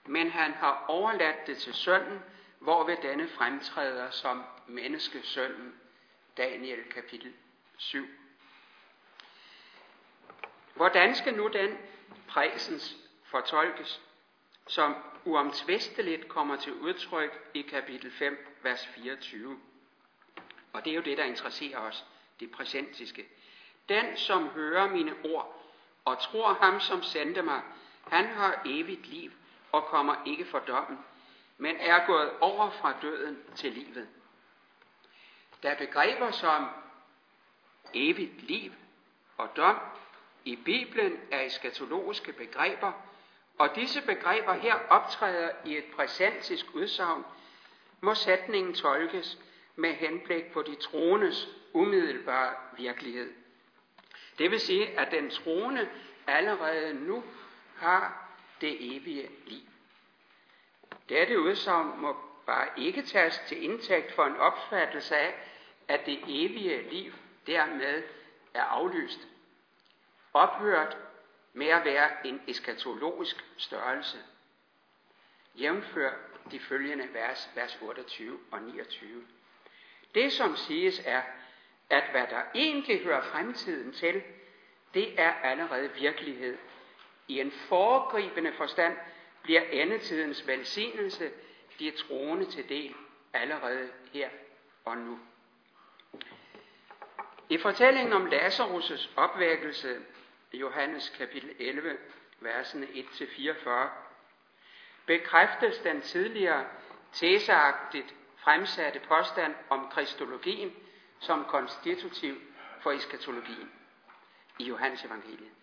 [0.06, 2.22] men han har overladt det til sønnen,
[2.58, 5.74] hvorved denne fremtræder som menneskesønnen.
[6.36, 7.32] Daniel kapitel
[7.76, 8.06] 7.
[10.74, 11.78] Hvordan skal nu den
[12.28, 14.00] præsens fortolkes,
[14.66, 19.60] som uomtvisteligt kommer til udtryk i kapitel 5, vers 24?
[20.72, 22.04] Og det er jo det, der interesserer os,
[22.40, 23.28] det præsentiske.
[23.88, 25.64] Den, som hører mine ord
[26.04, 27.62] og tror ham, som sendte mig,
[28.10, 29.32] han har evigt liv
[29.72, 30.98] og kommer ikke for dommen,
[31.58, 34.08] men er gået over fra døden til livet.
[35.62, 36.68] Der er begreber som
[37.94, 38.72] evigt liv
[39.36, 39.78] og dom
[40.44, 42.92] i Bibelen er eskatologiske begreber,
[43.58, 47.24] og disse begreber her optræder i et præsentisk udsagn,
[48.00, 49.38] må sætningen tolkes
[49.76, 53.32] med henblik på de troendes umiddelbare virkelighed.
[54.38, 55.88] Det vil sige, at den troende
[56.26, 57.24] allerede nu
[57.80, 58.28] har
[58.60, 59.68] det evige liv.
[61.08, 65.34] Dette udsagn må bare ikke tages til indtægt for en opfattelse af,
[65.88, 67.12] at det evige liv
[67.46, 68.02] dermed
[68.54, 69.28] er aflyst,
[70.32, 70.96] ophørt
[71.52, 74.18] med at være en eskatologisk størrelse.
[75.54, 76.12] Jævnfør
[76.50, 79.26] de følgende vers, vers 28 og 29.
[80.14, 81.22] Det som siges er,
[81.90, 84.22] at hvad der egentlig hører fremtiden til,
[84.94, 86.58] det er allerede virkelighed.
[87.28, 88.96] I en foregribende forstand
[89.42, 91.30] bliver endetidens velsignelse
[91.78, 92.94] de troende til del
[93.32, 94.28] allerede her
[94.84, 95.18] og nu.
[97.48, 100.00] I fortællingen om Lazarus' opvækkelse,
[100.52, 101.96] Johannes kapitel 11,
[102.40, 103.70] versene 1-44,
[105.06, 106.66] bekræftes den tidligere
[107.12, 110.72] teseagtigt fremsatte påstand om kristologien
[111.20, 112.34] som konstitutiv
[112.80, 113.72] for eskatologien
[114.58, 115.57] i Johannes evangeliet.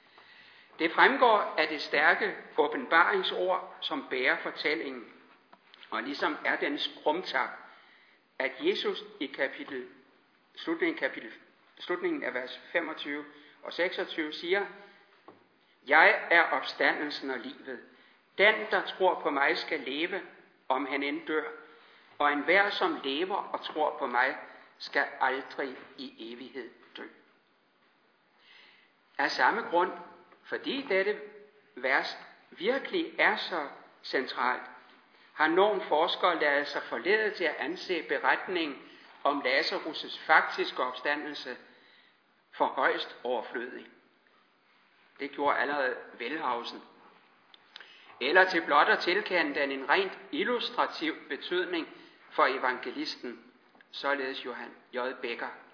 [0.79, 5.05] Det fremgår af det stærke åbenbaringsord, som bærer fortællingen,
[5.89, 7.49] og ligesom er den krumtap,
[8.39, 9.87] at Jesus i kapitel,
[10.55, 11.31] slutningen, kapitel,
[11.79, 13.25] slutningen af vers 25
[13.63, 14.65] og 26 siger,
[15.87, 17.79] Jeg er opstandelsen og livet.
[18.37, 20.21] Den, der tror på mig, skal leve,
[20.69, 21.43] om han end dør.
[22.17, 24.37] Og enhver, som lever og tror på mig,
[24.77, 27.03] skal aldrig i evighed dø.
[29.17, 29.91] Af samme grund,
[30.45, 31.21] fordi dette
[31.75, 32.17] vers
[32.51, 33.67] virkelig er så
[34.03, 34.61] centralt,
[35.33, 38.81] har nogle forskere lavet sig forledet til at anse beretningen
[39.23, 41.57] om Lazarus' faktiske opstandelse
[42.51, 43.85] for højst overflødig.
[45.19, 46.81] Det gjorde allerede Velhausen.
[48.21, 51.87] Eller til blot at tilkende den en rent illustrativ betydning
[52.29, 53.53] for evangelisten,
[53.91, 54.99] således Johan J.
[55.21, 55.64] Becker.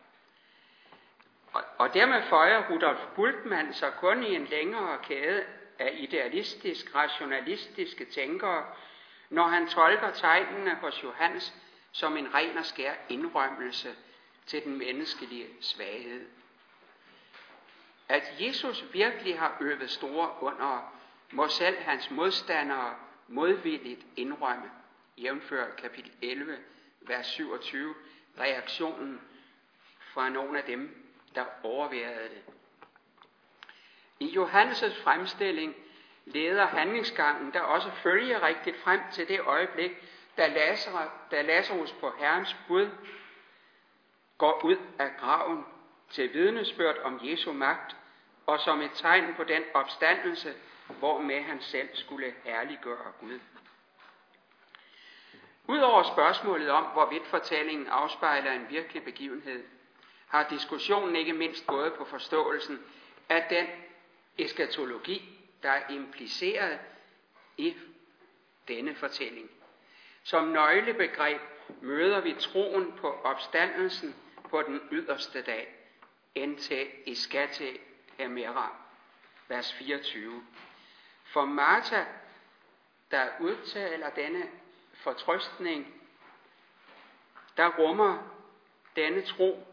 [1.54, 5.44] Og, og dermed føjer Rudolf Bultmann sig kun i en længere kæde
[5.80, 8.66] af idealistisk, rationalistiske tænkere,
[9.30, 11.54] når han tolker tegnene hos Johannes
[11.92, 13.96] som en ren og skær indrømmelse
[14.46, 16.28] til den menneskelige svaghed.
[18.10, 20.94] At Jesus virkelig har øvet store under,
[21.32, 22.96] må selv hans modstandere
[23.28, 24.72] modvilligt indrømme,
[25.18, 26.58] jævnfør kapitel 11,
[27.02, 27.96] vers 27,
[28.40, 29.22] reaktionen
[30.14, 32.54] fra nogle af dem, der overværede det.
[34.20, 35.76] I Johannes' fremstilling
[36.26, 39.92] leder handlingsgangen der også følger rigtigt frem til det øjeblik,
[40.38, 42.90] da Lazarus, da Lazarus på Herrens bud
[44.38, 45.66] går ud af graven
[46.10, 47.96] til vidnesbyrd om Jesu magt,
[48.46, 50.54] og som et tegn på den opstandelse,
[50.88, 53.40] hvormed han selv skulle herliggøre Gud.
[55.68, 59.64] Udover spørgsmålet om, hvorvidt fortællingen afspejler en virkelig begivenhed,
[60.32, 62.80] har diskussionen ikke mindst gået på forståelsen
[63.30, 63.68] af den
[64.38, 66.80] eskatologi, der er impliceret
[67.58, 67.76] i
[68.68, 69.52] denne fortælling.
[70.24, 71.42] Som nøglebegreb
[71.82, 74.16] møder vi troen på opstandelsen
[74.50, 75.76] på den yderste dag,
[76.36, 77.78] indtil eskate
[78.18, 78.76] hemera,
[79.48, 80.44] vers 24.
[81.24, 82.04] For Martha,
[83.12, 84.50] der udtaler denne
[84.94, 86.02] fortrøstning,
[87.58, 88.18] der rummer
[88.96, 89.71] denne tro,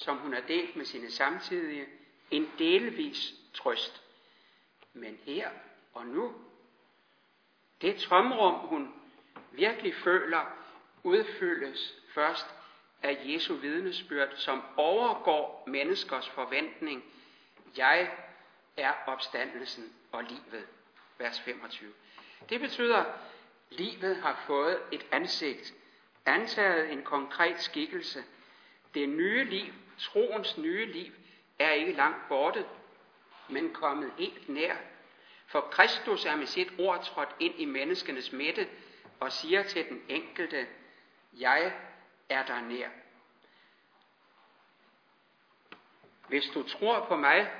[0.00, 1.86] som hun har delt med sine samtidige,
[2.30, 4.02] en delvis trøst.
[4.92, 5.50] Men her
[5.94, 6.34] og nu,
[7.80, 8.94] det tomrum, hun
[9.52, 10.56] virkelig føler,
[11.02, 12.46] udfyldes først
[13.02, 17.04] af Jesu vidnesbyrd, som overgår menneskers forventning.
[17.76, 18.10] Jeg
[18.76, 20.66] er opstandelsen og livet.
[21.18, 21.92] Vers 25.
[22.48, 23.14] Det betyder, at
[23.70, 25.74] livet har fået et ansigt,
[26.26, 28.24] antaget en konkret skikkelse.
[28.94, 31.12] Det nye liv, troens nye liv,
[31.58, 32.66] er ikke langt borte,
[33.48, 34.76] men kommet helt nær.
[35.46, 38.68] For Kristus er med sit ord trådt ind i menneskenes midte
[39.20, 40.66] og siger til den enkelte,
[41.32, 41.72] jeg
[42.28, 42.88] er der nær.
[46.28, 47.50] Hvis du tror på mig,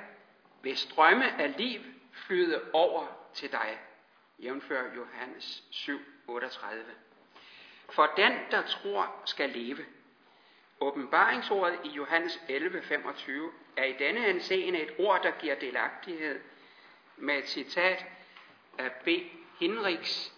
[0.61, 1.81] vil strømme af liv
[2.13, 3.79] flyde over til dig.
[4.39, 6.85] Jævnfør Johannes 7, 38.
[7.89, 9.85] For den, der tror, skal leve.
[10.81, 13.31] Åbenbaringsordet i Johannes 11:25
[13.77, 16.39] er i denne henseende et ord, der giver delagtighed
[17.17, 18.05] med et citat
[18.77, 19.07] af B.
[19.59, 20.33] Hinrichs.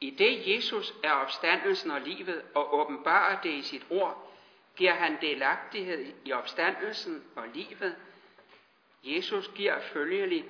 [0.00, 4.32] I det Jesus er opstandelsen og livet og åbenbarer det i sit ord,
[4.76, 7.96] giver han delagtighed i opstandelsen og livet.
[9.04, 10.44] Jesus giver følgelig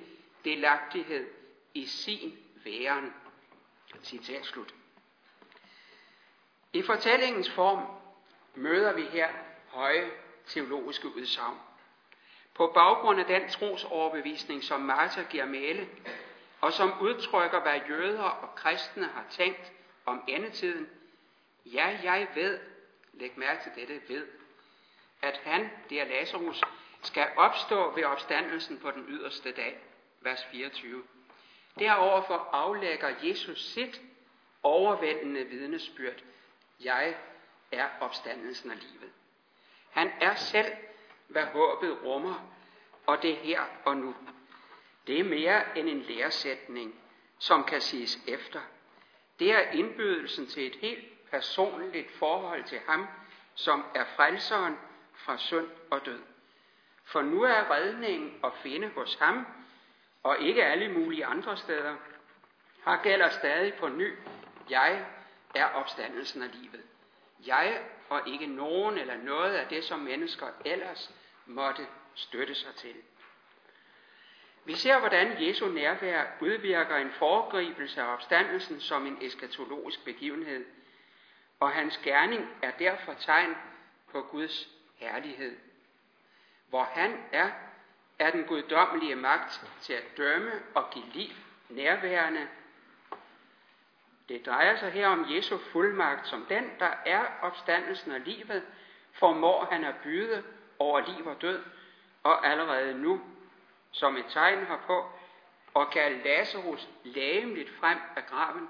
[0.45, 1.27] delagtighed
[1.73, 3.13] i sin væren.
[4.03, 4.73] Citat slut.
[6.73, 8.00] I fortællingens form
[8.55, 9.29] møder vi her
[9.67, 10.11] høje
[10.47, 11.57] teologiske udsagn.
[12.53, 15.89] På baggrund af den trosoverbevisning, som Martha giver male,
[16.61, 19.71] og som udtrykker, hvad jøder og kristne har tænkt
[20.05, 20.89] om endetiden,
[21.65, 22.59] ja, jeg ved,
[23.13, 24.27] læg mærke til dette, ved,
[25.21, 26.61] at han, det er Lazarus,
[27.01, 29.79] skal opstå ved opstandelsen på den yderste dag.
[30.21, 31.03] Vers 24.
[31.79, 34.01] Deroverfor aflægger Jesus sit
[34.63, 36.23] overvældende vidnesbyrd.
[36.79, 37.15] Jeg
[37.71, 39.11] er opstandelsen af livet.
[39.89, 40.73] Han er selv,
[41.27, 42.51] hvad håbet rummer,
[43.05, 44.15] og det her og nu.
[45.07, 46.95] Det er mere end en læresætning,
[47.39, 48.59] som kan siges efter.
[49.39, 53.07] Det er indbydelsen til et helt personligt forhold til ham,
[53.55, 54.77] som er frelseren
[55.13, 56.21] fra synd og død.
[57.05, 59.47] For nu er redningen at finde hos ham,
[60.23, 61.95] og ikke alle mulige andre steder.
[62.85, 64.13] Her gælder stadig på ny,
[64.69, 65.05] jeg
[65.55, 66.81] er opstandelsen af livet.
[67.45, 71.11] Jeg og ikke nogen eller noget af det, som mennesker ellers
[71.45, 72.95] måtte støtte sig til.
[74.65, 80.65] Vi ser, hvordan Jesu nærvær udvirker en foregribelse af opstandelsen som en eskatologisk begivenhed,
[81.59, 83.55] og hans gerning er derfor tegn
[84.11, 85.57] på Guds herlighed.
[86.69, 87.49] Hvor han er,
[88.19, 91.29] er den guddommelige magt til at dømme og give liv
[91.69, 92.47] nærværende.
[94.31, 98.63] Det drejer sig her om Jesu fuldmagt, som den, der er opstandelsen og livet,
[99.11, 100.43] formår han at byde
[100.79, 101.63] over liv og død,
[102.23, 103.21] og allerede nu,
[103.91, 105.05] som et tegn herpå,
[105.73, 108.69] og kalde Lazarus lægemligt frem af graven.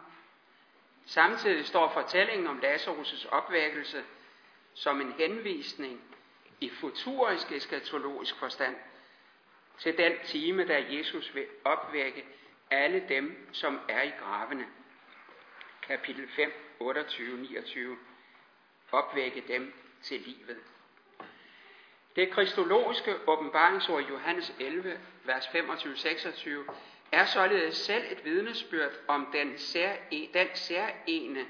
[1.05, 4.03] Samtidig står fortællingen om Lazarus' opvækkelse
[4.73, 6.01] som en henvisning
[6.61, 8.75] i futurisk eskatologisk forstand
[9.79, 12.25] til den time, da Jesus vil opvække
[12.71, 14.65] alle dem, som er i gravene.
[15.91, 16.51] Kapitel 5,
[16.81, 17.79] 28-29.
[18.91, 20.57] Opvække dem til livet.
[22.15, 26.49] Det kristologiske åbenbaringsord i Johannes 11, vers 25-26,
[27.11, 31.45] er således selv et vidnesbyrd om den, sær, e-, den særene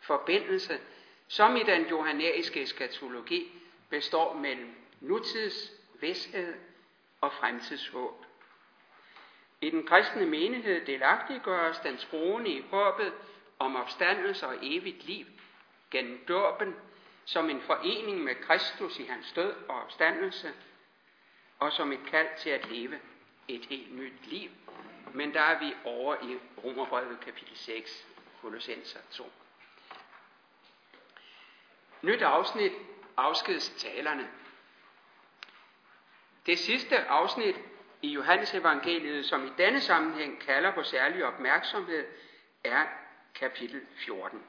[0.00, 0.80] forbindelse,
[1.28, 3.52] som i den johannæiske eskatologi
[3.88, 6.54] består mellem nutids vidshed
[7.20, 8.26] og fremtidshåb.
[9.60, 13.12] I den kristne menighed delagtiggøres den troende i håbet
[13.60, 15.26] om opstandelse og evigt liv
[15.90, 16.74] gennem dåben
[17.24, 20.52] som en forening med Kristus i hans død og opstandelse,
[21.58, 23.00] og som et kald til at leve
[23.48, 24.50] et helt nyt liv.
[25.14, 28.06] Men der er vi over i Romerbrevet kapitel 6,
[28.40, 29.32] Kolossenser 2.
[32.02, 32.72] Nyt afsnit
[33.16, 34.28] afskedstalerne.
[36.46, 37.56] Det sidste afsnit
[38.02, 42.06] i Johannes evangeliet, som i denne sammenhæng kalder på særlig opmærksomhed,
[42.64, 42.86] er
[43.34, 44.42] kapitel 14.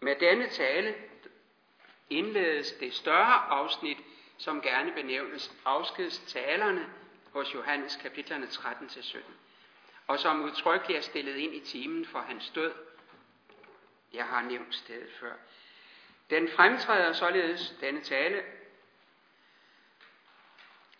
[0.00, 0.94] Med denne tale
[2.10, 3.98] indledes det større afsnit,
[4.38, 6.86] som gerne benævnes afskedstalerne
[7.32, 9.18] hos Johannes kapitlerne 13-17,
[10.06, 12.72] og som udtrykkeligt er stillet ind i timen for hans død.
[14.12, 15.32] Jeg har nævnt stedet før.
[16.30, 18.42] Den fremtræder således denne tale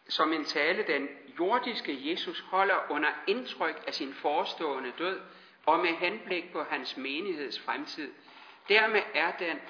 [0.09, 1.09] som en tale, den
[1.39, 5.21] jordiske Jesus holder under indtryk af sin forestående død
[5.67, 8.13] og med henblik på hans menigheds fremtid.
[8.69, 9.61] Dermed er den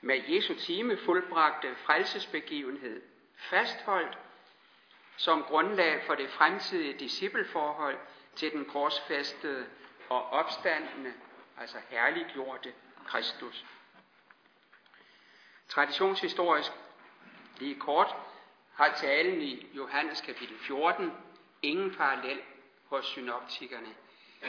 [0.00, 3.02] med Jesu time fuldbragte frelsesbegivenhed
[3.36, 4.18] fastholdt
[5.16, 7.98] som grundlag for det fremtidige discipleforhold
[8.36, 9.66] til den korsfæstede
[10.08, 11.12] og opstandende,
[11.58, 12.72] altså herliggjorte
[13.06, 13.64] Kristus.
[15.68, 16.72] Traditionshistorisk,
[17.58, 18.16] lige kort,
[18.74, 21.12] har talen i Johannes kapitel 14
[21.62, 22.40] ingen parallel
[22.84, 23.94] hos synoptikerne.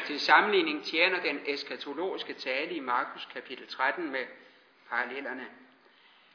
[0.07, 4.25] Til sammenligning tjener den eskatologiske tale i Markus kapitel 13 med
[4.89, 5.47] parallellerne,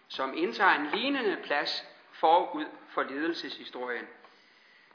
[0.08, 4.06] som indtager en lignende plads forud for lidelseshistorien.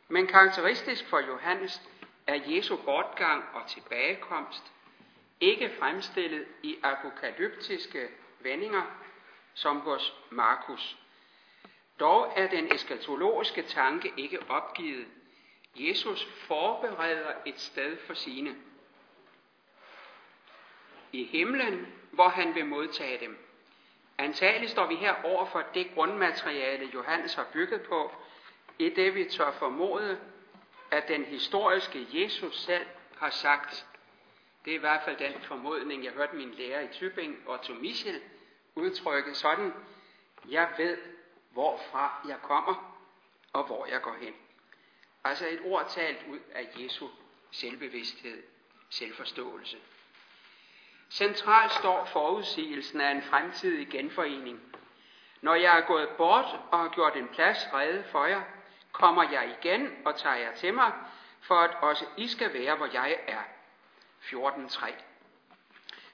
[0.08, 1.82] Men karakteristisk for Johannes
[2.28, 4.74] er Jesu bortgang og tilbagekomst
[5.40, 8.08] ikke fremstillet i apokalyptiske
[8.40, 8.84] vendinger,
[9.54, 10.98] som hos Markus.
[12.00, 15.08] Dog er den eskatologiske tanke ikke opgivet.
[15.76, 18.56] Jesus forbereder et sted for sine.
[21.12, 23.38] I himlen, hvor han vil modtage dem.
[24.18, 28.12] Antagelig står vi her over for det grundmateriale, Johannes har bygget på,
[28.80, 30.20] i det vi tør formode,
[30.92, 32.86] at den historiske Jesus selv
[33.18, 33.88] har sagt.
[34.66, 38.22] Det er i hvert fald den formodning, jeg hørte min lærer i Tybing, Otto Michel,
[38.76, 39.74] udtrykke sådan,
[40.50, 40.98] jeg ved,
[41.52, 42.98] hvorfra jeg kommer
[43.54, 44.34] og hvor jeg går hen.
[45.24, 47.08] Altså et ord talt ud af Jesu
[47.52, 48.44] selvbevidsthed,
[48.90, 49.78] selvforståelse.
[51.10, 54.62] Centralt står forudsigelsen af en fremtidig genforening.
[55.42, 58.42] Når jeg er gået bort og har gjort en plads rede for jer,
[58.92, 60.92] kommer jeg igen og tager jer til mig,
[61.42, 63.42] for at også I skal være, hvor jeg er.
[64.22, 64.94] 14.3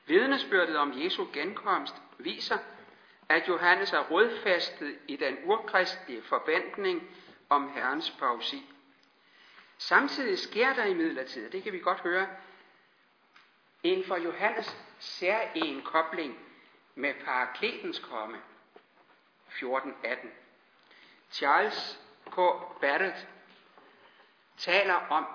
[0.05, 2.57] Vidnesbyrdet om Jesu genkomst viser,
[3.29, 7.17] at Johannes er rodfæstet i den urkristlige forventning
[7.49, 8.65] om Herrens pausi.
[9.81, 10.93] Samtidig sker der i
[11.45, 12.27] og det kan vi godt høre,
[13.83, 14.77] en for Johannes
[15.55, 16.39] en kobling
[16.95, 18.37] med parakletens komme.
[19.49, 20.27] 14.18
[21.31, 22.35] Charles K.
[22.81, 23.27] Barrett
[24.57, 25.25] taler om,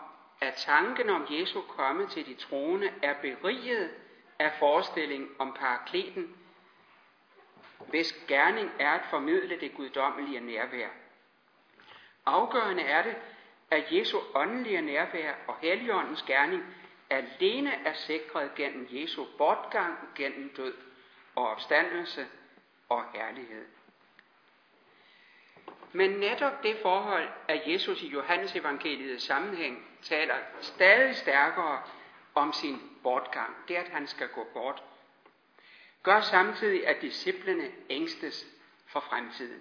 [0.41, 3.91] at tanken om Jesu komme til de troende er beriget
[4.39, 6.37] af forestilling om parakleten
[7.89, 10.89] hvis gerning er at formidle det guddommelige nærvær.
[12.27, 13.17] Afgørende er det,
[13.75, 16.63] at Jesu åndelige nærvær og Helligåndens gerning
[17.11, 20.75] alene er sikret gennem Jesu bortgang, gennem død
[21.35, 22.27] og opstandelse
[22.89, 23.67] og herlighed.
[25.93, 31.83] Men netop det forhold, at Jesus i Johannes evangeliets sammenhæng taler stadig stærkere
[32.35, 34.83] om sin bortgang, det at han skal gå bort
[36.05, 38.47] gør samtidig, at disciplene ængstes
[38.87, 39.61] for fremtiden.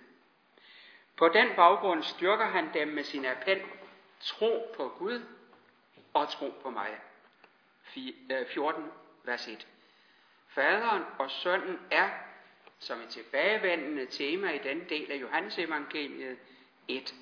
[1.17, 3.61] På den baggrund styrker han dem med sin appel,
[4.23, 5.21] tro på Gud
[6.13, 6.89] og tro på mig.
[8.47, 8.89] 14, øh,
[9.23, 9.67] vers 1.
[10.47, 12.09] Faderen og sønnen er,
[12.79, 16.37] som et tilbagevendende tema i den del af Johannes evangeliet,
[16.87, 17.13] et.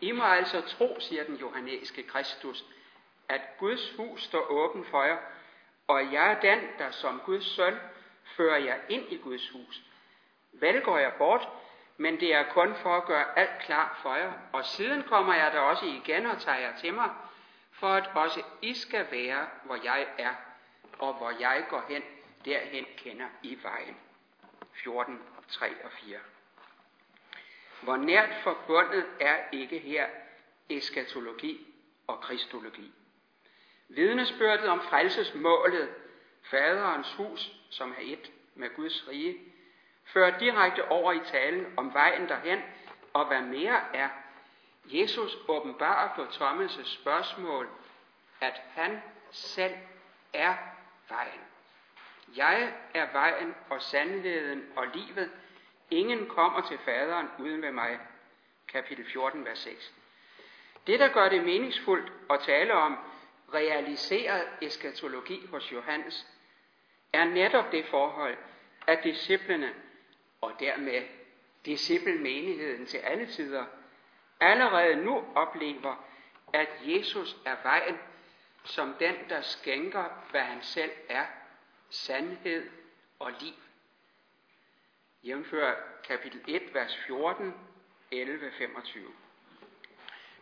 [0.00, 2.64] I må altså tro, siger den johannæiske Kristus,
[3.28, 5.18] at Guds hus står åben for jer,
[5.86, 7.74] og jeg er den, der som Guds søn
[8.36, 9.82] fører jer ind i Guds hus.
[10.52, 11.48] Vel går jeg bort,
[11.96, 15.52] men det er kun for at gøre alt klar for jer, og siden kommer jeg
[15.52, 17.10] der også igen og tager jer til mig,
[17.72, 20.34] for at også I skal være, hvor jeg er,
[20.98, 22.02] og hvor jeg går hen,
[22.44, 23.96] derhen kender I vejen.
[24.72, 26.18] 14, 3 og 4.
[27.82, 30.06] Hvor nært forbundet er ikke her
[30.68, 31.66] eskatologi
[32.06, 32.92] og kristologi.
[33.88, 35.88] Vidnesbyrdet om frelsesmålet,
[36.42, 39.51] faderens hus, som er et med Guds rige,
[40.04, 42.60] fører direkte over i talen om vejen derhen,
[43.12, 44.08] og hvad mere er,
[44.84, 47.68] Jesus åbenbarer på Thomas' spørgsmål,
[48.40, 49.74] at han selv
[50.32, 50.54] er
[51.08, 51.40] vejen.
[52.36, 55.30] Jeg er vejen og sandheden og livet.
[55.90, 57.98] Ingen kommer til faderen uden ved mig.
[58.68, 59.94] Kapitel 14, vers 6.
[60.86, 62.98] Det, der gør det meningsfuldt at tale om
[63.54, 66.26] realiseret eskatologi hos Johannes,
[67.12, 68.36] er netop det forhold,
[68.86, 69.74] at disciplene
[70.42, 71.02] og dermed
[71.64, 73.64] disciple menigheden til alle tider,
[74.40, 76.04] allerede nu oplever,
[76.52, 77.98] at Jesus er vejen,
[78.64, 81.24] som den, der skænker, hvad han selv er,
[81.90, 82.70] sandhed
[83.18, 83.54] og liv.
[85.24, 85.74] Jævnfør
[86.04, 87.54] kapitel 1, vers 14,
[88.10, 89.04] 11, 25.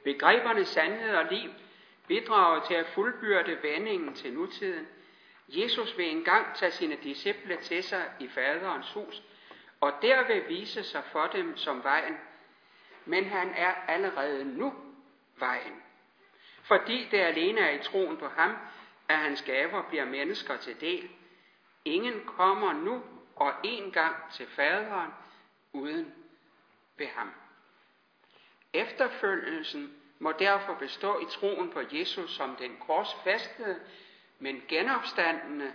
[0.05, 1.51] Begreberne sandhed og liv
[2.07, 4.88] bidrager til at fuldbyrde vendingen til nutiden.
[5.48, 9.22] Jesus vil engang tage sine disciple til sig i faderens hus,
[9.80, 12.18] og derved vise sig for dem som vejen.
[13.04, 14.74] Men han er allerede nu
[15.38, 15.82] vejen.
[16.62, 18.56] Fordi det alene er i troen på ham,
[19.08, 21.10] at hans gaver bliver mennesker til del.
[21.84, 23.02] Ingen kommer nu
[23.36, 25.10] og en gang til faderen
[25.72, 26.14] uden
[26.96, 27.32] ved ham.
[28.72, 33.80] Efterfølgelsen må derfor bestå i troen på Jesus som den korsfæstede,
[34.38, 35.72] men genopstandende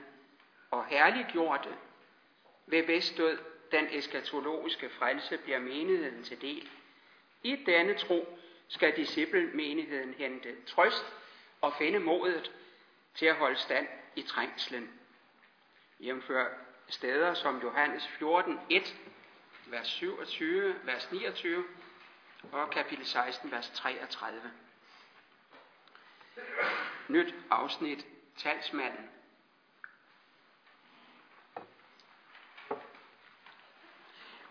[0.72, 1.70] og herliggjorte,
[2.66, 6.70] ved hvis død den eskatologiske frelse bliver menigheden til del.
[7.44, 11.06] I denne tro skal disciplemenigheden hente trøst
[11.62, 12.52] og finde modet
[13.16, 15.00] til at holde stand i trængslen.
[16.00, 16.48] Jævnfør
[16.88, 18.96] steder som Johannes 14, 1,
[19.66, 21.66] vers 27, vers 29
[22.52, 24.52] og kapitel 16, vers 33.
[27.08, 28.06] Nyt afsnit,
[28.38, 29.15] talsmanden.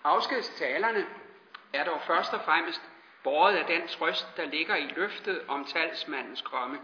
[0.05, 1.07] Afskedstalerne
[1.73, 2.83] er dog først og fremmest
[3.23, 6.79] båret af den trøst, der ligger i løftet om talsmandens komme.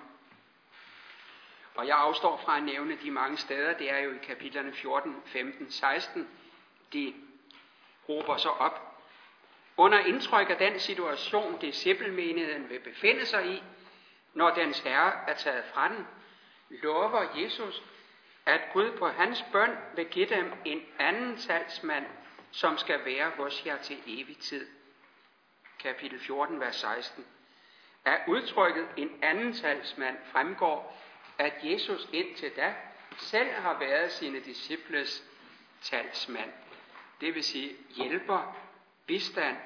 [1.75, 5.23] Og jeg afstår fra at nævne de mange steder, det er jo i kapitlerne 14,
[5.27, 6.29] 15, 16,
[6.93, 7.15] de
[8.09, 9.03] råber sig op.
[9.77, 13.63] Under indtryk af den situation, disciplemenigheden vil befinde sig i,
[14.35, 16.07] når dens herre er taget fra den,
[16.69, 17.83] lover Jesus,
[18.47, 22.07] at Gud på hans bøn vil give dem en anden talsmand,
[22.51, 24.67] som skal være hos jer til evig tid.
[25.79, 27.27] Kapitel 14, vers 16.
[28.05, 31.01] Af udtrykket en anden talsmand fremgår,
[31.39, 32.75] at Jesus indtil da
[33.17, 35.25] selv har været sine disciples
[35.83, 36.53] talsmand.
[37.21, 38.57] Det vil sige hjælper,
[39.07, 39.57] bistand.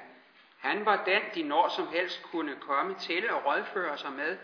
[0.57, 4.37] Han var den, de når som helst kunne komme til og rådføre sig med,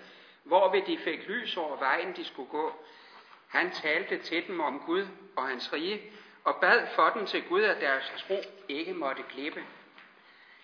[0.44, 2.86] hvorved de fik lys over vejen, de skulle gå.
[3.48, 6.12] Han talte til dem om Gud og hans rige,
[6.44, 9.64] og bad for dem til Gud, at deres tro ikke måtte glippe.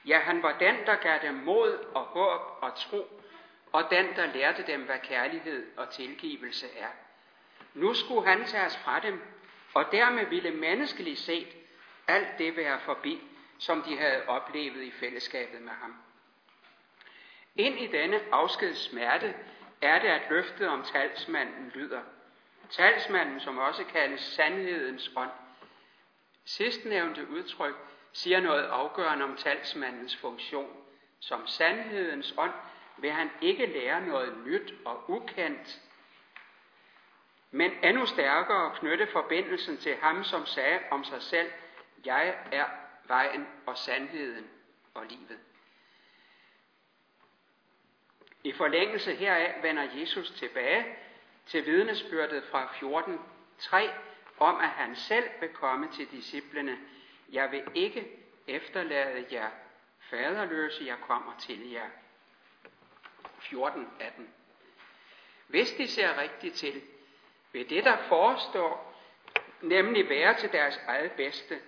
[0.05, 3.21] Ja, han var den, der gav dem mod og håb og tro,
[3.71, 6.89] og den, der lærte dem, hvad kærlighed og tilgivelse er.
[7.73, 9.21] Nu skulle han tages fra dem,
[9.73, 11.47] og dermed ville menneskeligt set
[12.07, 13.21] alt det være forbi,
[13.59, 15.95] som de havde oplevet i fællesskabet med ham.
[17.55, 19.35] Ind i denne afskedssmerte
[19.81, 22.01] er det, at løftet om talsmanden lyder.
[22.69, 25.29] Talsmanden, som også kaldes sandhedens ånd.
[26.47, 27.75] Sidstnævnte udtryk
[28.13, 30.83] siger noget afgørende om talsmandens funktion.
[31.19, 32.53] Som sandhedens ånd
[32.97, 35.81] vil han ikke lære noget nyt og ukendt,
[37.51, 41.51] men endnu stærkere knytte forbindelsen til ham, som sagde om sig selv,
[42.05, 42.65] jeg er
[43.07, 44.49] vejen og sandheden
[44.93, 45.39] og livet.
[48.43, 50.85] I forlængelse heraf vender Jesus tilbage
[51.45, 54.06] til vidnesbyrdet fra 14.3
[54.37, 56.77] om, at han selv vil komme til disciplene.
[57.31, 58.07] Jeg vil ikke
[58.47, 59.49] efterlade jer
[59.99, 61.89] faderløse, jeg kommer til jer.
[63.39, 64.29] 14, 18.
[65.47, 66.81] Hvis de ser rigtigt til,
[67.51, 69.01] vil det, der forestår,
[69.61, 71.59] nemlig være til deres eget bedste,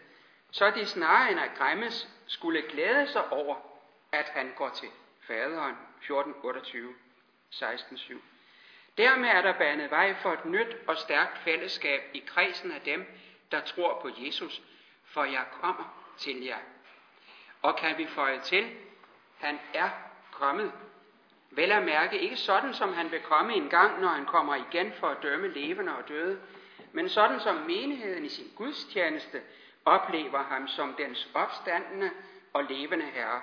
[0.51, 3.55] så de snarere end at græmmes skulle glæde sig over,
[4.11, 4.89] at han går til
[5.21, 5.75] faderen.
[6.01, 6.93] 14, 28,
[7.49, 8.21] 16, 7.
[8.97, 13.05] Dermed er der banet vej for et nyt og stærkt fællesskab i kredsen af dem,
[13.51, 14.61] der tror på Jesus,
[15.05, 16.57] for jeg kommer til jer.
[17.61, 18.69] Og kan vi føje til,
[19.37, 19.89] han er
[20.31, 20.71] kommet.
[21.51, 24.93] Vel at mærke ikke sådan, som han vil komme en gang, når han kommer igen
[24.93, 26.39] for at dømme levende og døde,
[26.91, 29.41] men sådan som menigheden i sin gudstjeneste
[29.85, 32.11] oplever ham som dens opstandende
[32.53, 33.41] og levende herre.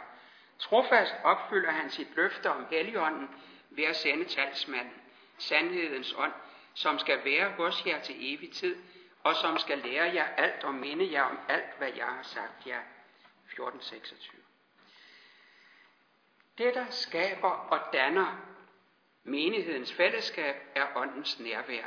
[0.59, 3.31] Trofast opfylder han sit løfte om Helligånden
[3.71, 4.95] ved at sende talsmanden,
[5.39, 6.33] sandhedens ånd,
[6.75, 8.77] som skal være hos jer til evig tid,
[9.23, 12.67] og som skal lære jer alt og minde jer om alt, hvad jeg har sagt
[12.67, 12.81] jer.
[13.45, 14.43] 1426.
[16.59, 18.41] Det, der skaber og danner
[19.25, 21.85] menighedens fællesskab, er åndens nærvær.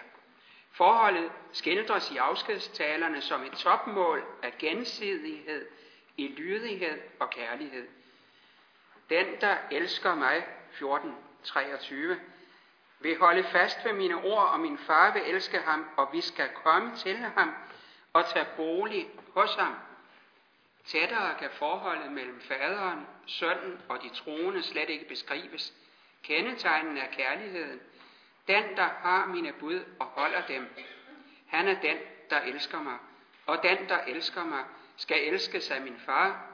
[0.71, 5.67] Forholdet skildres i afskedstalerne som et topmål af gensidighed
[6.17, 7.87] i lydighed og kærlighed.
[9.09, 11.95] Den, der elsker mig, 14.23,
[12.99, 16.49] vil holde fast ved mine ord, og min far vil elske ham, og vi skal
[16.49, 17.53] komme til ham
[18.13, 19.75] og tage bolig hos ham.
[20.85, 25.73] Tættere kan forholdet mellem faderen, sønnen og de troende slet ikke beskrives.
[26.23, 27.79] Kendetegnen er kærligheden.
[28.47, 30.75] Den, der har mine bud og holder dem,
[31.47, 31.97] han er den,
[32.29, 32.97] der elsker mig.
[33.45, 34.63] Og den, der elsker mig,
[34.97, 36.45] skal elskes af min far.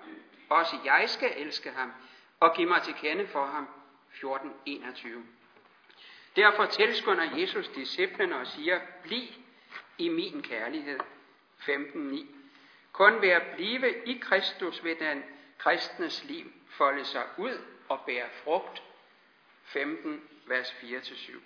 [0.50, 1.94] Også jeg skal elske ham
[2.40, 3.68] og give mig til kende for ham.
[4.14, 5.35] 14.21
[6.36, 9.28] Derfor tilskynder Jesus disciplene og siger, bliv
[9.98, 11.00] i min kærlighed.
[11.60, 12.26] 15.9
[12.92, 15.24] Kun ved at blive i Kristus vil den
[15.58, 18.84] kristnes liv folde sig ud og bære frugt.
[19.64, 21.40] 15, vers 4-7.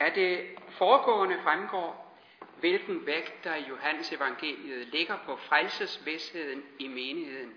[0.00, 2.18] Af det foregående fremgår,
[2.60, 7.54] hvilken vægt der i Johannes evangeliet ligger på frelsesvidsheden i menigheden.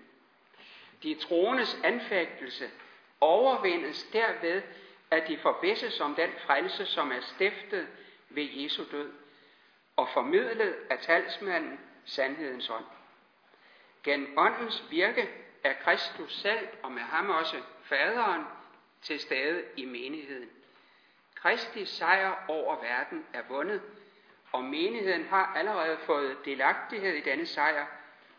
[1.02, 2.70] De troendes anfægtelse
[3.20, 4.62] overvindes derved,
[5.10, 7.88] at de forvisses om den frelse, som er stiftet
[8.28, 9.12] ved Jesu død,
[9.96, 12.84] og formidlet af talsmanden sandhedens ånd.
[14.04, 15.28] Gennem åndens virke
[15.64, 18.44] er Kristus selv, og med ham også faderen,
[19.02, 20.50] til stede i menigheden.
[21.34, 23.82] Kristi sejr over verden er vundet,
[24.52, 27.86] og menigheden har allerede fået delagtighed i denne sejr,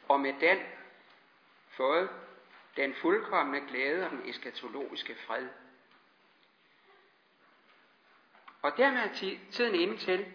[0.08, 0.58] og med den
[1.70, 2.10] fået
[2.78, 5.48] den fuldkommende glæde og den eskatologiske fred.
[8.62, 10.26] Og dermed er tiden inde til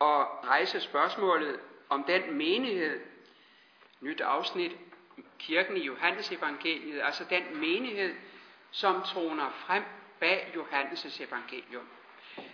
[0.00, 3.00] at rejse spørgsmålet om den menighed,
[4.00, 4.72] nyt afsnit,
[5.38, 8.14] kirken i Johannes evangeliet, altså den menighed,
[8.70, 9.82] som troner frem
[10.20, 11.88] bag Johannes' evangelium.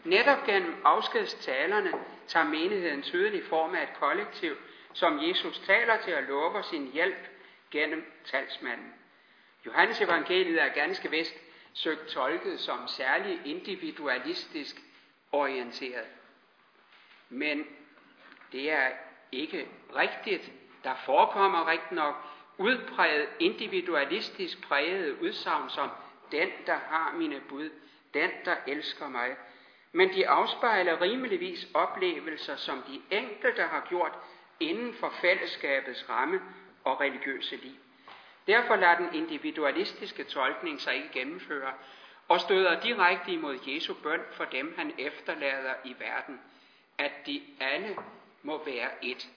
[0.04, 1.92] Netop gennem afskedstalerne
[2.26, 4.56] tager menigheden tydelig form af et kollektiv,
[4.92, 7.28] som Jesus taler til at lover sin hjælp
[7.70, 8.94] gennem talsmanden.
[9.66, 11.34] Johannes evangeliet er ganske vist
[11.72, 14.76] søgt tolket som særlig individualistisk
[15.32, 16.06] orienteret.
[17.28, 17.66] Men
[18.52, 18.90] det er
[19.32, 20.52] ikke rigtigt.
[20.84, 22.14] Der forekommer rigtig nok
[22.58, 25.90] udpræget individualistisk prægede udsagn som
[26.32, 27.70] den, der har mine bud,
[28.14, 29.36] den, der elsker mig.
[29.92, 34.12] Men de afspejler rimeligvis oplevelser, som de enkelte har gjort
[34.60, 36.40] inden for fællesskabets ramme
[36.84, 37.76] og religiøse liv.
[38.46, 41.72] Derfor lader den individualistiske tolkning sig ikke gennemføre
[42.28, 46.40] og støder direkte imod Jesu bøn for dem, han efterlader i verden,
[46.98, 47.96] at de alle
[48.42, 49.28] må være et.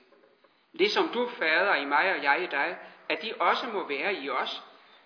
[0.74, 2.78] Ligesom du, fader, i mig og jeg i dig,
[3.10, 4.64] at de også må være i os,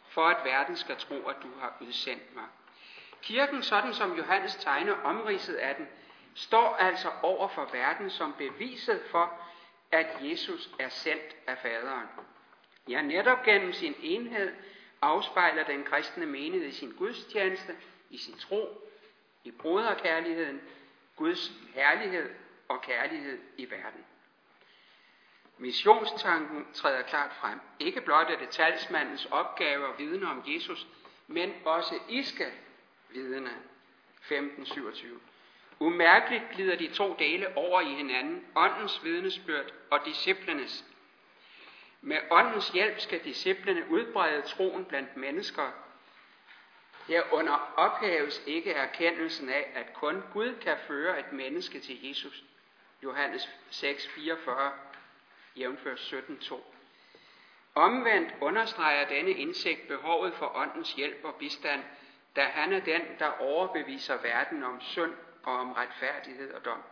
[0.10, 2.46] for at verden skal tro, at du har udsendt mig.
[3.22, 5.88] Kirken, sådan som Johannes tegner omridset af den,
[6.36, 9.34] står altså over for verden som beviset for,
[9.92, 12.08] at Jesus er sendt af faderen.
[12.88, 14.54] Ja, netop gennem sin enhed
[15.02, 17.76] afspejler den kristne menighed i sin gudstjeneste,
[18.10, 18.90] i sin tro,
[19.44, 20.62] i broderkærligheden,
[21.16, 22.30] Guds herlighed
[22.68, 24.06] og kærlighed i verden.
[25.58, 27.60] Missionstanken træder klart frem.
[27.80, 30.88] Ikke blot er det talsmandens opgave at vidne om Jesus,
[31.28, 32.52] men også I skal
[33.10, 33.50] vidne.
[34.22, 35.06] 15.27.
[35.80, 40.86] Umærkeligt glider de to dele over i hinanden, åndens vidnesbyrd og disciplenes.
[42.08, 45.72] Med åndens hjælp skal disciplene udbrede troen blandt mennesker.
[47.08, 52.44] Herunder ophæves ikke erkendelsen af, at kun Gud kan føre et menneske til Jesus.
[53.04, 54.72] Johannes 6, 44
[55.56, 56.56] jævnfør 17.2.
[57.76, 61.84] Omvendt understreger denne indsigt behovet for åndens hjælp og bistand,
[62.36, 66.84] da han er den, der overbeviser verden om synd og om retfærdighed og dom.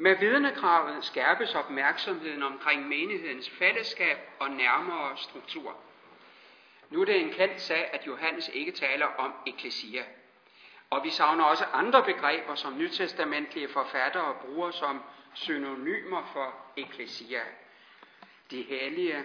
[0.00, 5.76] Med vidnekravet skærpes opmærksomheden omkring menighedens fællesskab og nærmere struktur.
[6.90, 10.04] Nu er det en kendt sag, at Johannes ikke taler om eklesia.
[10.90, 15.02] Og vi savner også andre begreber, som nytestamentlige forfattere bruger som
[15.34, 17.42] synonymer for eklesia.
[18.50, 19.24] De hellige,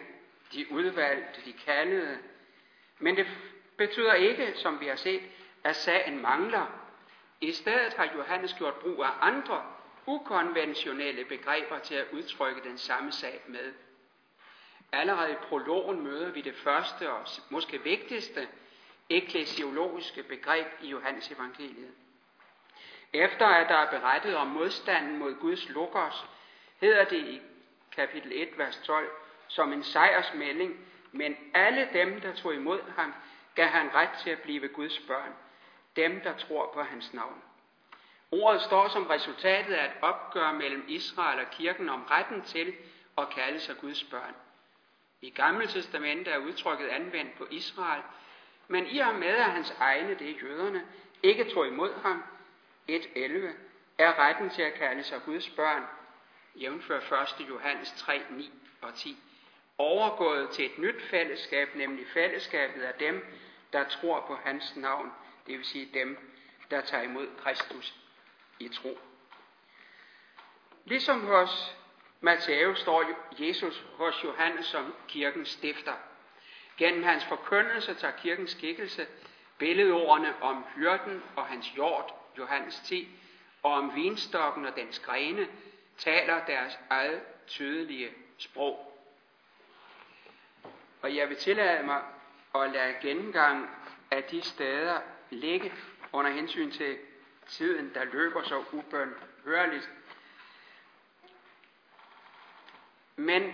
[0.54, 2.18] de udvalgte, de kaldede.
[3.00, 3.28] Men det
[3.78, 5.22] betyder ikke, som vi har set,
[5.64, 6.66] at sagen mangler.
[7.42, 9.75] I stedet har Johannes gjort brug af andre
[10.06, 13.74] ukonventionelle begreber til at udtrykke den samme sag med.
[14.92, 18.48] Allerede i prologen møder vi det første og måske vigtigste
[19.10, 21.92] eklesiologiske begreb i Johannes evangeliet.
[23.14, 26.26] Efter at der er berettet om modstanden mod Guds logos,
[26.82, 27.42] hedder det i
[27.92, 29.10] kapitel 1, vers 12,
[29.48, 33.14] som en sejrsmelding, men alle dem, der tog imod ham,
[33.56, 35.34] gav han ret til at blive Guds børn,
[35.96, 37.42] dem, der tror på hans navn.
[38.42, 42.74] Ordet står som resultatet af et opgør mellem Israel og kirken om retten til
[43.18, 44.36] at kalde sig Guds børn.
[45.22, 48.02] I Gamle Testamente er udtrykket anvendt på Israel,
[48.68, 50.86] men i og med, at hans egne, det er jøderne,
[51.24, 52.24] ikke tog imod ham,
[52.90, 53.48] 1.11,
[53.98, 55.84] er retten til at kalde sig Guds børn,
[56.56, 57.50] jævnfør 1.
[57.50, 59.18] Johannes 3, 9 og 10,
[59.78, 63.26] overgået til et nyt fællesskab, nemlig fællesskabet af dem,
[63.74, 65.12] der tror på hans navn,
[65.48, 66.32] det vil sige dem,
[66.72, 68.05] der tager imod Kristus
[68.60, 68.98] i tro.
[70.86, 71.76] Ligesom hos
[72.22, 73.04] Matthæus står
[73.40, 75.94] Jesus hos Johannes som kirkens stifter.
[76.78, 79.08] Gennem hans forkyndelse tager kirkens skikkelse
[79.58, 83.10] billedordene om hyrden og hans jord, Johannes 10,
[83.64, 85.48] og om vinstokken og dens grene,
[85.98, 88.92] taler deres eget tydelige sprog.
[91.02, 92.02] Og jeg vil tillade mig
[92.56, 93.70] at lade gennemgang
[94.12, 95.00] af de steder
[95.30, 95.74] ligge
[96.14, 96.98] under hensyn til
[97.48, 99.90] tiden, der løber så ubønhørligt.
[103.16, 103.54] Men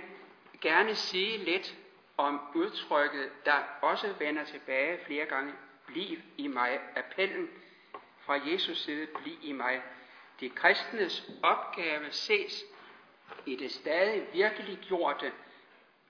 [0.61, 1.75] gerne sige lidt
[2.17, 5.53] om udtrykket, der også vender tilbage flere gange.
[5.87, 6.79] Bliv i mig.
[6.95, 7.49] Appellen
[8.19, 9.81] fra Jesus side, bliv i mig.
[10.39, 12.63] De kristnes opgave ses
[13.45, 15.31] i det stadig virkelig gjorte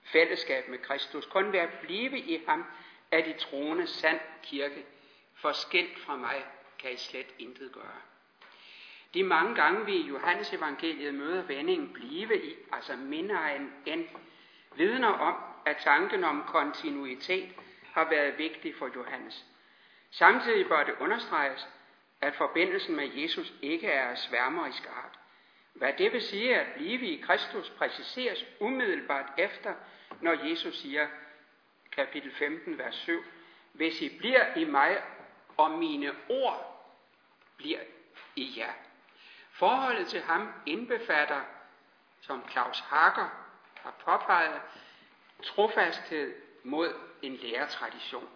[0.04, 1.26] fællesskab med Kristus.
[1.26, 2.64] Kun ved at blive i ham
[3.10, 4.84] er de troende sand kirke.
[5.34, 6.44] forskilt fra mig
[6.82, 8.00] kan I slet intet gøre.
[9.14, 14.04] De mange gange vi i Johannes evangeliet møder vendingen blive i, altså mindre end end,
[14.76, 17.54] vidner om, at tanken om kontinuitet
[17.92, 19.44] har været vigtig for Johannes.
[20.10, 21.68] Samtidig bør det understreges,
[22.20, 25.18] at forbindelsen med Jesus ikke er sværmerisk art.
[25.72, 29.74] Hvad det vil sige at blive i Kristus præciseres umiddelbart efter,
[30.20, 31.06] når Jesus siger,
[31.92, 33.24] kapitel 15, vers 7,
[33.72, 35.02] hvis I bliver i mig,
[35.56, 36.71] og mine ord
[37.62, 37.80] bliver
[38.36, 38.72] i jer.
[39.52, 41.40] Forholdet til ham indbefatter,
[42.20, 43.28] som Claus Hager
[43.74, 44.60] har påpeget,
[45.42, 46.34] trofasthed
[46.64, 48.28] mod en læretradition.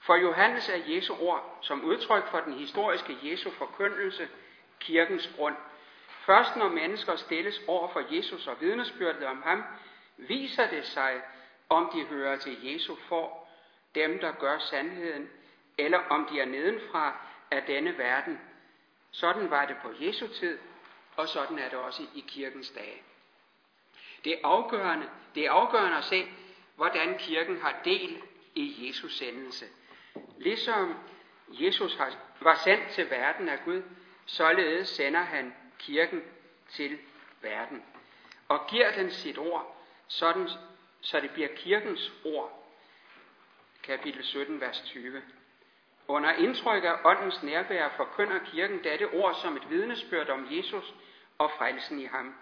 [0.00, 4.28] For Johannes er Jesu ord som udtryk for den historiske Jesu forkyndelse
[4.80, 5.56] kirkens grund.
[6.26, 9.64] Først når mennesker stilles over for Jesus og vidnesbyrdet om ham,
[10.16, 11.22] viser det sig,
[11.68, 13.48] om de hører til Jesu for,
[13.94, 15.30] dem der gør sandheden,
[15.78, 18.40] eller om de er nedenfra af denne verden.
[19.10, 20.58] Sådan var det på Jesu tid,
[21.16, 23.02] og sådan er det også i kirkens dage.
[24.24, 26.28] Det er afgørende, det er afgørende at se,
[26.76, 28.22] hvordan kirken har del
[28.54, 29.66] i Jesus sendelse.
[30.38, 30.94] Ligesom
[31.48, 31.98] Jesus
[32.40, 33.82] var sendt til verden af Gud,
[34.26, 36.22] således sender han kirken
[36.68, 36.98] til
[37.42, 37.84] verden
[38.48, 40.48] og giver den sit ord, sådan,
[41.00, 42.72] så det bliver kirkens ord.
[43.82, 45.22] Kapitel 17, vers 20.
[46.08, 50.94] Under indtryk af åndens nærvær forkynder kirken dette ord som et vidnesbyrd om Jesus
[51.38, 52.34] og frelsen i ham.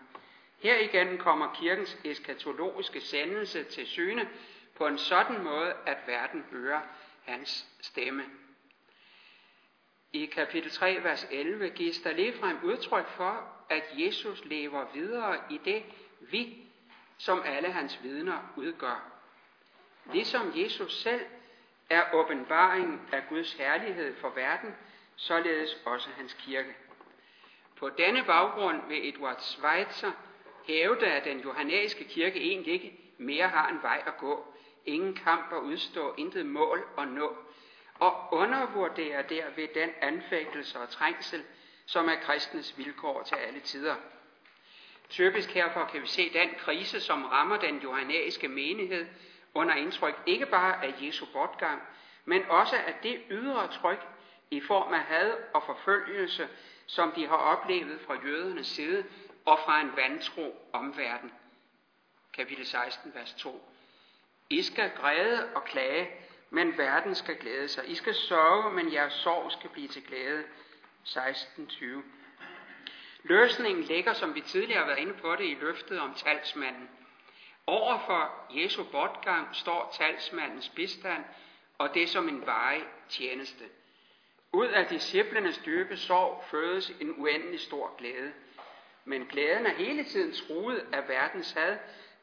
[0.59, 4.29] Her igen kommer kirkens eskatologiske sendelse til syne
[4.77, 6.81] på en sådan måde, at verden hører
[7.25, 8.25] hans stemme.
[10.13, 15.61] I kapitel 3, vers 11 gives der ligefrem udtryk for, at Jesus lever videre i
[15.65, 15.85] det
[16.21, 16.67] vi,
[17.19, 19.11] som alle hans vidner udgør.
[20.13, 21.21] Ligesom Jesus selv
[21.91, 24.75] er åbenbaringen af Guds herlighed for verden,
[25.17, 26.77] således også hans kirke.
[27.77, 30.13] På denne baggrund vil Edward Schweitzer
[30.67, 34.55] hævde, at den johannæiske kirke egentlig ikke mere har en vej at gå,
[34.85, 37.37] ingen kamp at udstå, intet mål at nå,
[37.95, 41.45] og undervurderer derved den anfægtelse og trængsel,
[41.87, 43.95] som er kristnes vilkår til alle tider.
[45.09, 49.07] Typisk herfor kan vi se den krise, som rammer den johannæiske menighed
[49.55, 51.83] under indtryk ikke bare af Jesu bortgang,
[52.25, 54.07] men også af det ydre tryk
[54.51, 56.49] i form af had og forfølgelse,
[56.87, 59.05] som de har oplevet fra jødernes side
[59.45, 61.33] og fra en vantro omverden.
[62.33, 63.71] Kapitel 16, vers 2.
[64.51, 66.11] I skal græde og klage,
[66.51, 67.91] men verden skal glæde sig.
[67.91, 70.45] I skal sørge, men jeres sorg skal blive til glæde.
[71.07, 71.85] 16.20.
[73.23, 76.89] Løsningen ligger, som vi tidligere har været inde på det, i løftet om talsmanden.
[77.67, 81.25] Overfor Jesu bortgang står talsmandens bistand,
[81.79, 83.65] og det som en varig tjeneste.
[84.53, 88.33] Ud af disciplernes dybe sorg fødes en uendelig stor glæde.
[89.05, 91.79] Men glæden er hele tiden truet af verdens had,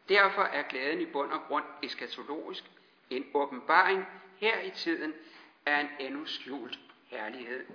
[0.10, 2.64] derfor er glæden i bund og grund eskatologisk,
[3.10, 4.06] en åbenbaring
[4.38, 5.14] her i tiden
[5.66, 7.66] af en endnu skjult herlighed.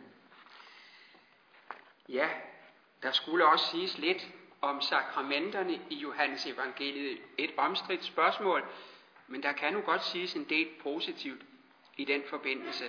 [2.09, 2.29] Ja,
[3.03, 4.29] der skulle også siges lidt
[4.67, 7.19] om sakramenterne i Johannes evangeliet.
[7.39, 8.64] Et omstridt spørgsmål,
[9.27, 11.43] men der kan nu godt siges en del positivt
[11.97, 12.85] i den forbindelse.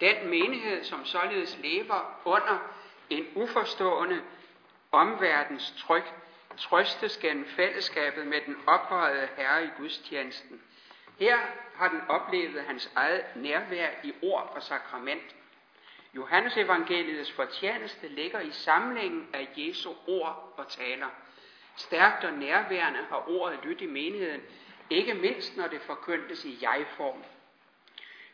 [0.00, 2.58] Den menighed, som således lever under
[3.10, 4.22] en uforstående
[4.92, 6.14] omverdens tryk,
[6.58, 10.62] trøstes gennem fællesskabet med den ophøjede Herre i gudstjenesten.
[11.18, 11.38] Her
[11.74, 15.36] har den oplevet hans eget nærvær i ord og sakrament.
[16.16, 21.06] Johannes evangeliets fortjeneste ligger i samlingen af Jesu ord og taler.
[21.76, 24.40] Stærkt og nærværende har ordet lyttet i menigheden,
[24.90, 27.24] ikke mindst når det forkyndtes i jeg-form.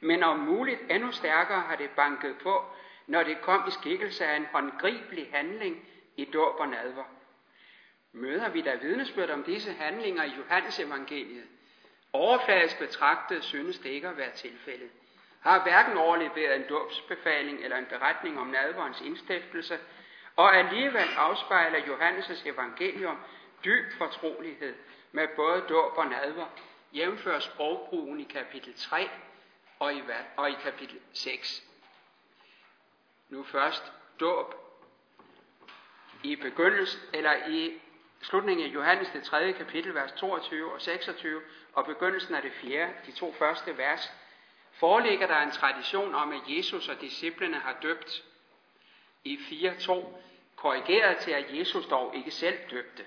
[0.01, 2.65] Men om muligt endnu stærkere har det banket på,
[3.07, 7.05] når det kom i skikkelse af en håndgribelig handling i dåb og nadver.
[8.13, 11.45] Møder vi da vidnesbyrd om disse handlinger i Johannes evangeliet?
[12.13, 14.91] Overfladisk betragtet synes det ikke at være tilfældet.
[15.41, 19.79] Har hverken overleveret en dåbsbefaling eller en beretning om nadverens indstiftelse,
[20.37, 23.19] og alligevel afspejler Johannes' evangelium
[23.65, 24.75] dyb fortrolighed
[25.13, 26.47] med både dåb og nadver,
[26.93, 29.11] jævnfører sprogbrugen i kapitel 3
[29.79, 30.03] og i,
[30.37, 31.63] og i kapitel 6.
[33.29, 34.55] Nu først dåb
[36.23, 37.81] i begyndelsen, eller i
[38.23, 39.53] slutningen af Johannes det 3.
[39.53, 42.89] kapitel, vers 22 og 26, og begyndelsen af det 4.
[43.07, 44.13] de to første vers,
[44.79, 48.25] foreligger der en tradition om, at Jesus og disciplene har døbt
[49.25, 50.07] i 4.2,
[50.57, 53.07] korrigeret til, at Jesus dog ikke selv døbte.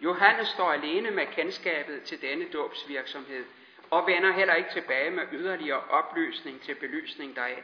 [0.00, 3.44] Johannes står alene med kendskabet til denne dåbsvirksomhed,
[3.90, 7.62] og vender heller ikke tilbage med yderligere oplysning til belysning deraf.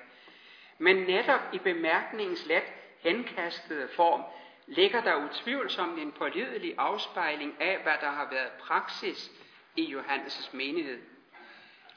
[0.79, 2.63] Men netop i bemærkningens let
[2.99, 4.23] henkastede form
[4.67, 9.31] ligger der utvivlsomt en pålidelig afspejling af, hvad der har været praksis
[9.77, 11.18] i Johannes' menighed.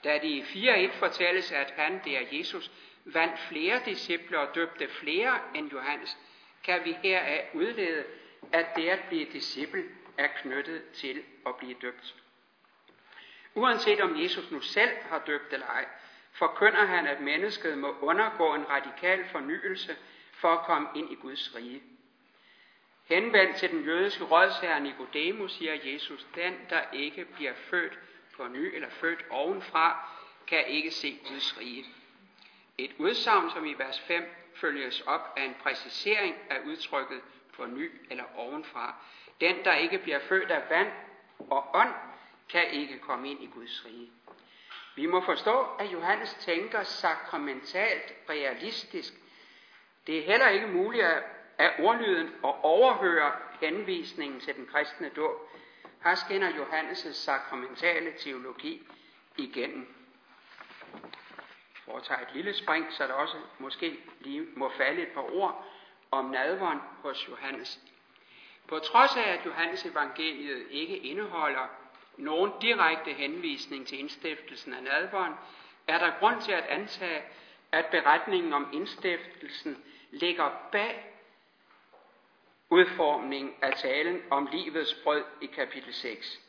[0.04, 2.72] Da det i 4.1 fortælles, at han, det er Jesus,
[3.06, 6.18] vandt flere disciple og døbte flere end Johannes,
[6.64, 8.04] kan vi heraf udlede,
[8.52, 9.84] at det at blive disciple
[10.18, 12.16] er knyttet til at blive døbt.
[13.56, 15.86] Uanset om Jesus nu selv har døbt eller ej,
[16.32, 19.96] forkynder han, at mennesket må undergå en radikal fornyelse
[20.34, 21.82] for at komme ind i Guds rige.
[23.06, 28.00] Henvendt til den jødiske rådsherre Nikodemus siger Jesus, den der ikke bliver født
[28.38, 30.10] på ny eller født ovenfra,
[30.48, 31.86] kan ikke se Guds rige.
[32.78, 37.22] Et udsagn, som i vers 5 følges op af en præcisering af udtrykket
[37.54, 38.96] på ny eller ovenfra.
[39.42, 40.92] Den, der ikke bliver født af vand
[41.50, 41.94] og ånd,
[42.50, 44.12] kan ikke komme ind i Guds rige.
[44.96, 49.14] Vi må forstå, at Johannes tænker sakramentalt realistisk.
[50.08, 51.06] Det er heller ikke muligt
[51.58, 55.50] at ordlyden og overhøre henvisningen til den kristne dåb.
[56.04, 58.88] Her skinner Johannes' sakramentale teologi
[59.38, 59.96] igennem.
[61.86, 65.36] For at tage et lille spring, så der også måske lige må falde et par
[65.36, 65.66] ord
[66.12, 67.80] om nadveren hos Johannes.
[68.68, 71.68] På trods af, at Johannes evangeliet ikke indeholder
[72.18, 75.34] nogen direkte henvisning til indstiftelsen af nadveren,
[75.88, 77.22] er der grund til at antage,
[77.72, 81.11] at beretningen om indstiftelsen ligger bag
[82.72, 86.40] udformning af talen om livets brød i kapitel 6.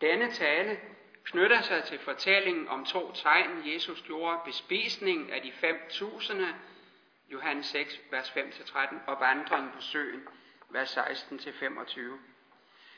[0.00, 0.78] Denne tale
[1.24, 6.42] knytter sig til fortællingen om to tegn, Jesus gjorde bespisningen af de 5.000,
[7.32, 10.28] Johannes 6, vers 5-13, og vandringen på søen,
[10.70, 12.00] vers 16-25.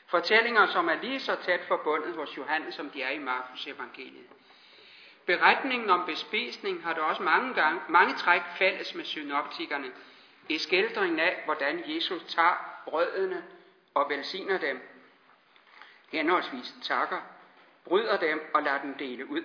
[0.07, 4.29] Fortællinger, som er lige så tæt forbundet hos Johannes, som de er i Markus evangeliet.
[5.25, 9.91] Beretningen om bespisning har der også mange, gange, mange træk fælles med synoptikerne
[10.49, 13.43] i skildringen af, hvordan Jesus tager brødene
[13.93, 14.81] og velsigner dem,
[16.11, 17.21] henholdsvis takker,
[17.85, 19.41] bryder dem og lader dem dele ud.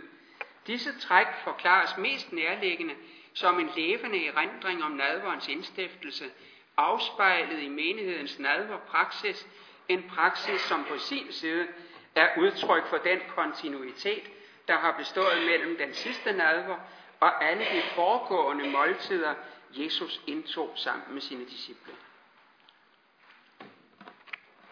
[0.66, 2.94] Disse træk forklares mest nærliggende
[3.34, 6.30] som en levende erindring om nadverens indstiftelse,
[6.76, 9.46] afspejlet i menighedens nadverpraksis,
[9.88, 11.68] en praksis, som på sin side
[12.14, 14.30] er udtryk for den kontinuitet,
[14.68, 16.76] der har bestået mellem den sidste nadver
[17.20, 19.34] og alle de foregående måltider,
[19.72, 21.92] Jesus indtog sammen med sine disciple.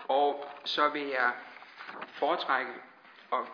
[0.09, 1.33] Og så vil jeg
[2.13, 2.73] foretrække
[3.33, 3.45] at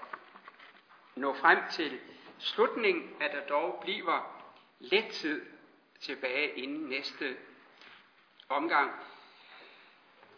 [1.14, 2.00] nå frem til
[2.38, 4.42] slutningen, at der dog bliver
[4.78, 5.46] lidt tid
[6.00, 7.36] tilbage inden næste
[8.48, 8.90] omgang.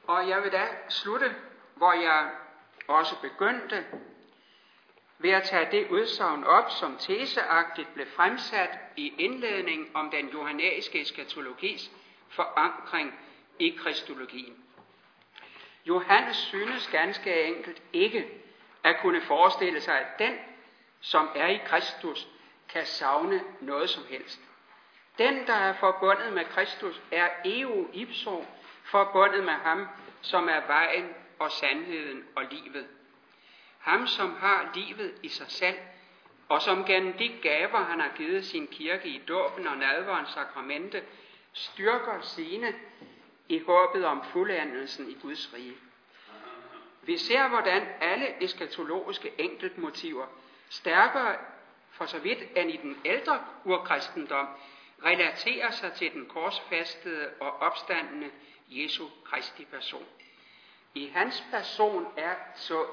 [0.06, 1.36] Og jeg vil da slutte,
[1.74, 2.30] hvor jeg
[2.88, 3.86] også begyndte,
[5.18, 11.00] ved at tage det udsagn op, som teseagtigt blev fremsat i indledning om den johannæiske
[11.00, 11.90] eskatologis
[12.28, 13.14] forankring
[13.58, 14.64] i kristologien.
[15.86, 18.28] Johannes synes ganske enkelt ikke
[18.84, 20.34] at kunne forestille sig, at den,
[21.00, 22.28] som er i Kristus,
[22.68, 24.40] kan savne noget som helst.
[25.18, 28.46] Den, der er forbundet med Kristus, er eo ipso
[28.84, 29.88] forbundet med ham,
[30.20, 31.08] som er vejen
[31.38, 32.86] og sandheden og livet.
[33.84, 35.76] Ham, som har livet i sig selv,
[36.48, 41.02] og som gennem de gaver, han har givet sin kirke i dåben og nadverens sakramente,
[41.52, 42.74] styrker sine
[43.48, 45.74] i håbet om fuldendelsen i Guds rige.
[47.02, 50.26] Vi ser, hvordan alle eskatologiske enkeltmotiver,
[50.68, 51.36] stærkere
[51.90, 54.48] for så vidt end i den ældre urkristendom,
[55.04, 58.30] relaterer sig til den korsfæstede og opstandende
[58.68, 60.06] Jesu Kristi person.
[60.94, 62.86] I hans person er så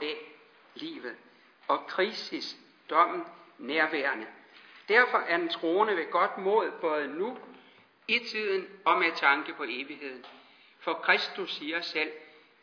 [0.76, 1.16] livet,
[1.68, 2.58] og krisis,
[2.90, 3.24] dommen,
[3.58, 4.28] nærværende.
[4.88, 7.38] Derfor er den troende ved godt mod både nu,
[8.08, 10.26] i tiden og med tanke på evigheden.
[10.80, 12.12] For Kristus siger selv,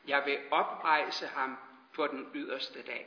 [0.09, 1.57] jeg vil oprejse ham
[1.95, 3.07] på den yderste dag.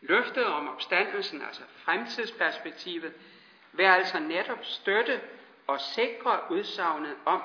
[0.00, 3.12] Løftet om opstandelsen, altså fremtidsperspektivet,
[3.72, 5.20] vil altså netop støtte
[5.66, 7.42] og sikre udsagnet om,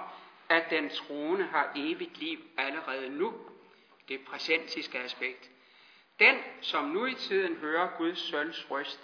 [0.50, 3.34] at den troende har evigt liv allerede nu.
[4.08, 5.50] Det præsentiske aspekt.
[6.24, 9.00] Den, som nu i tiden hører Guds søns røst,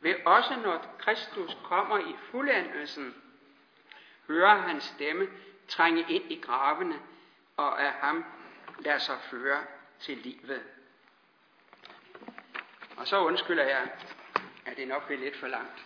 [0.00, 3.14] vil også når Kristus kommer i fuldendelsen,
[4.26, 5.28] høre hans stemme
[5.68, 6.98] trænge ind i gravene
[7.56, 8.24] og af ham
[8.78, 9.58] lade sig føre
[10.00, 10.62] til livet.
[12.96, 13.88] Og så undskylder jeg,
[14.66, 15.84] at det nok bliver lidt for langt.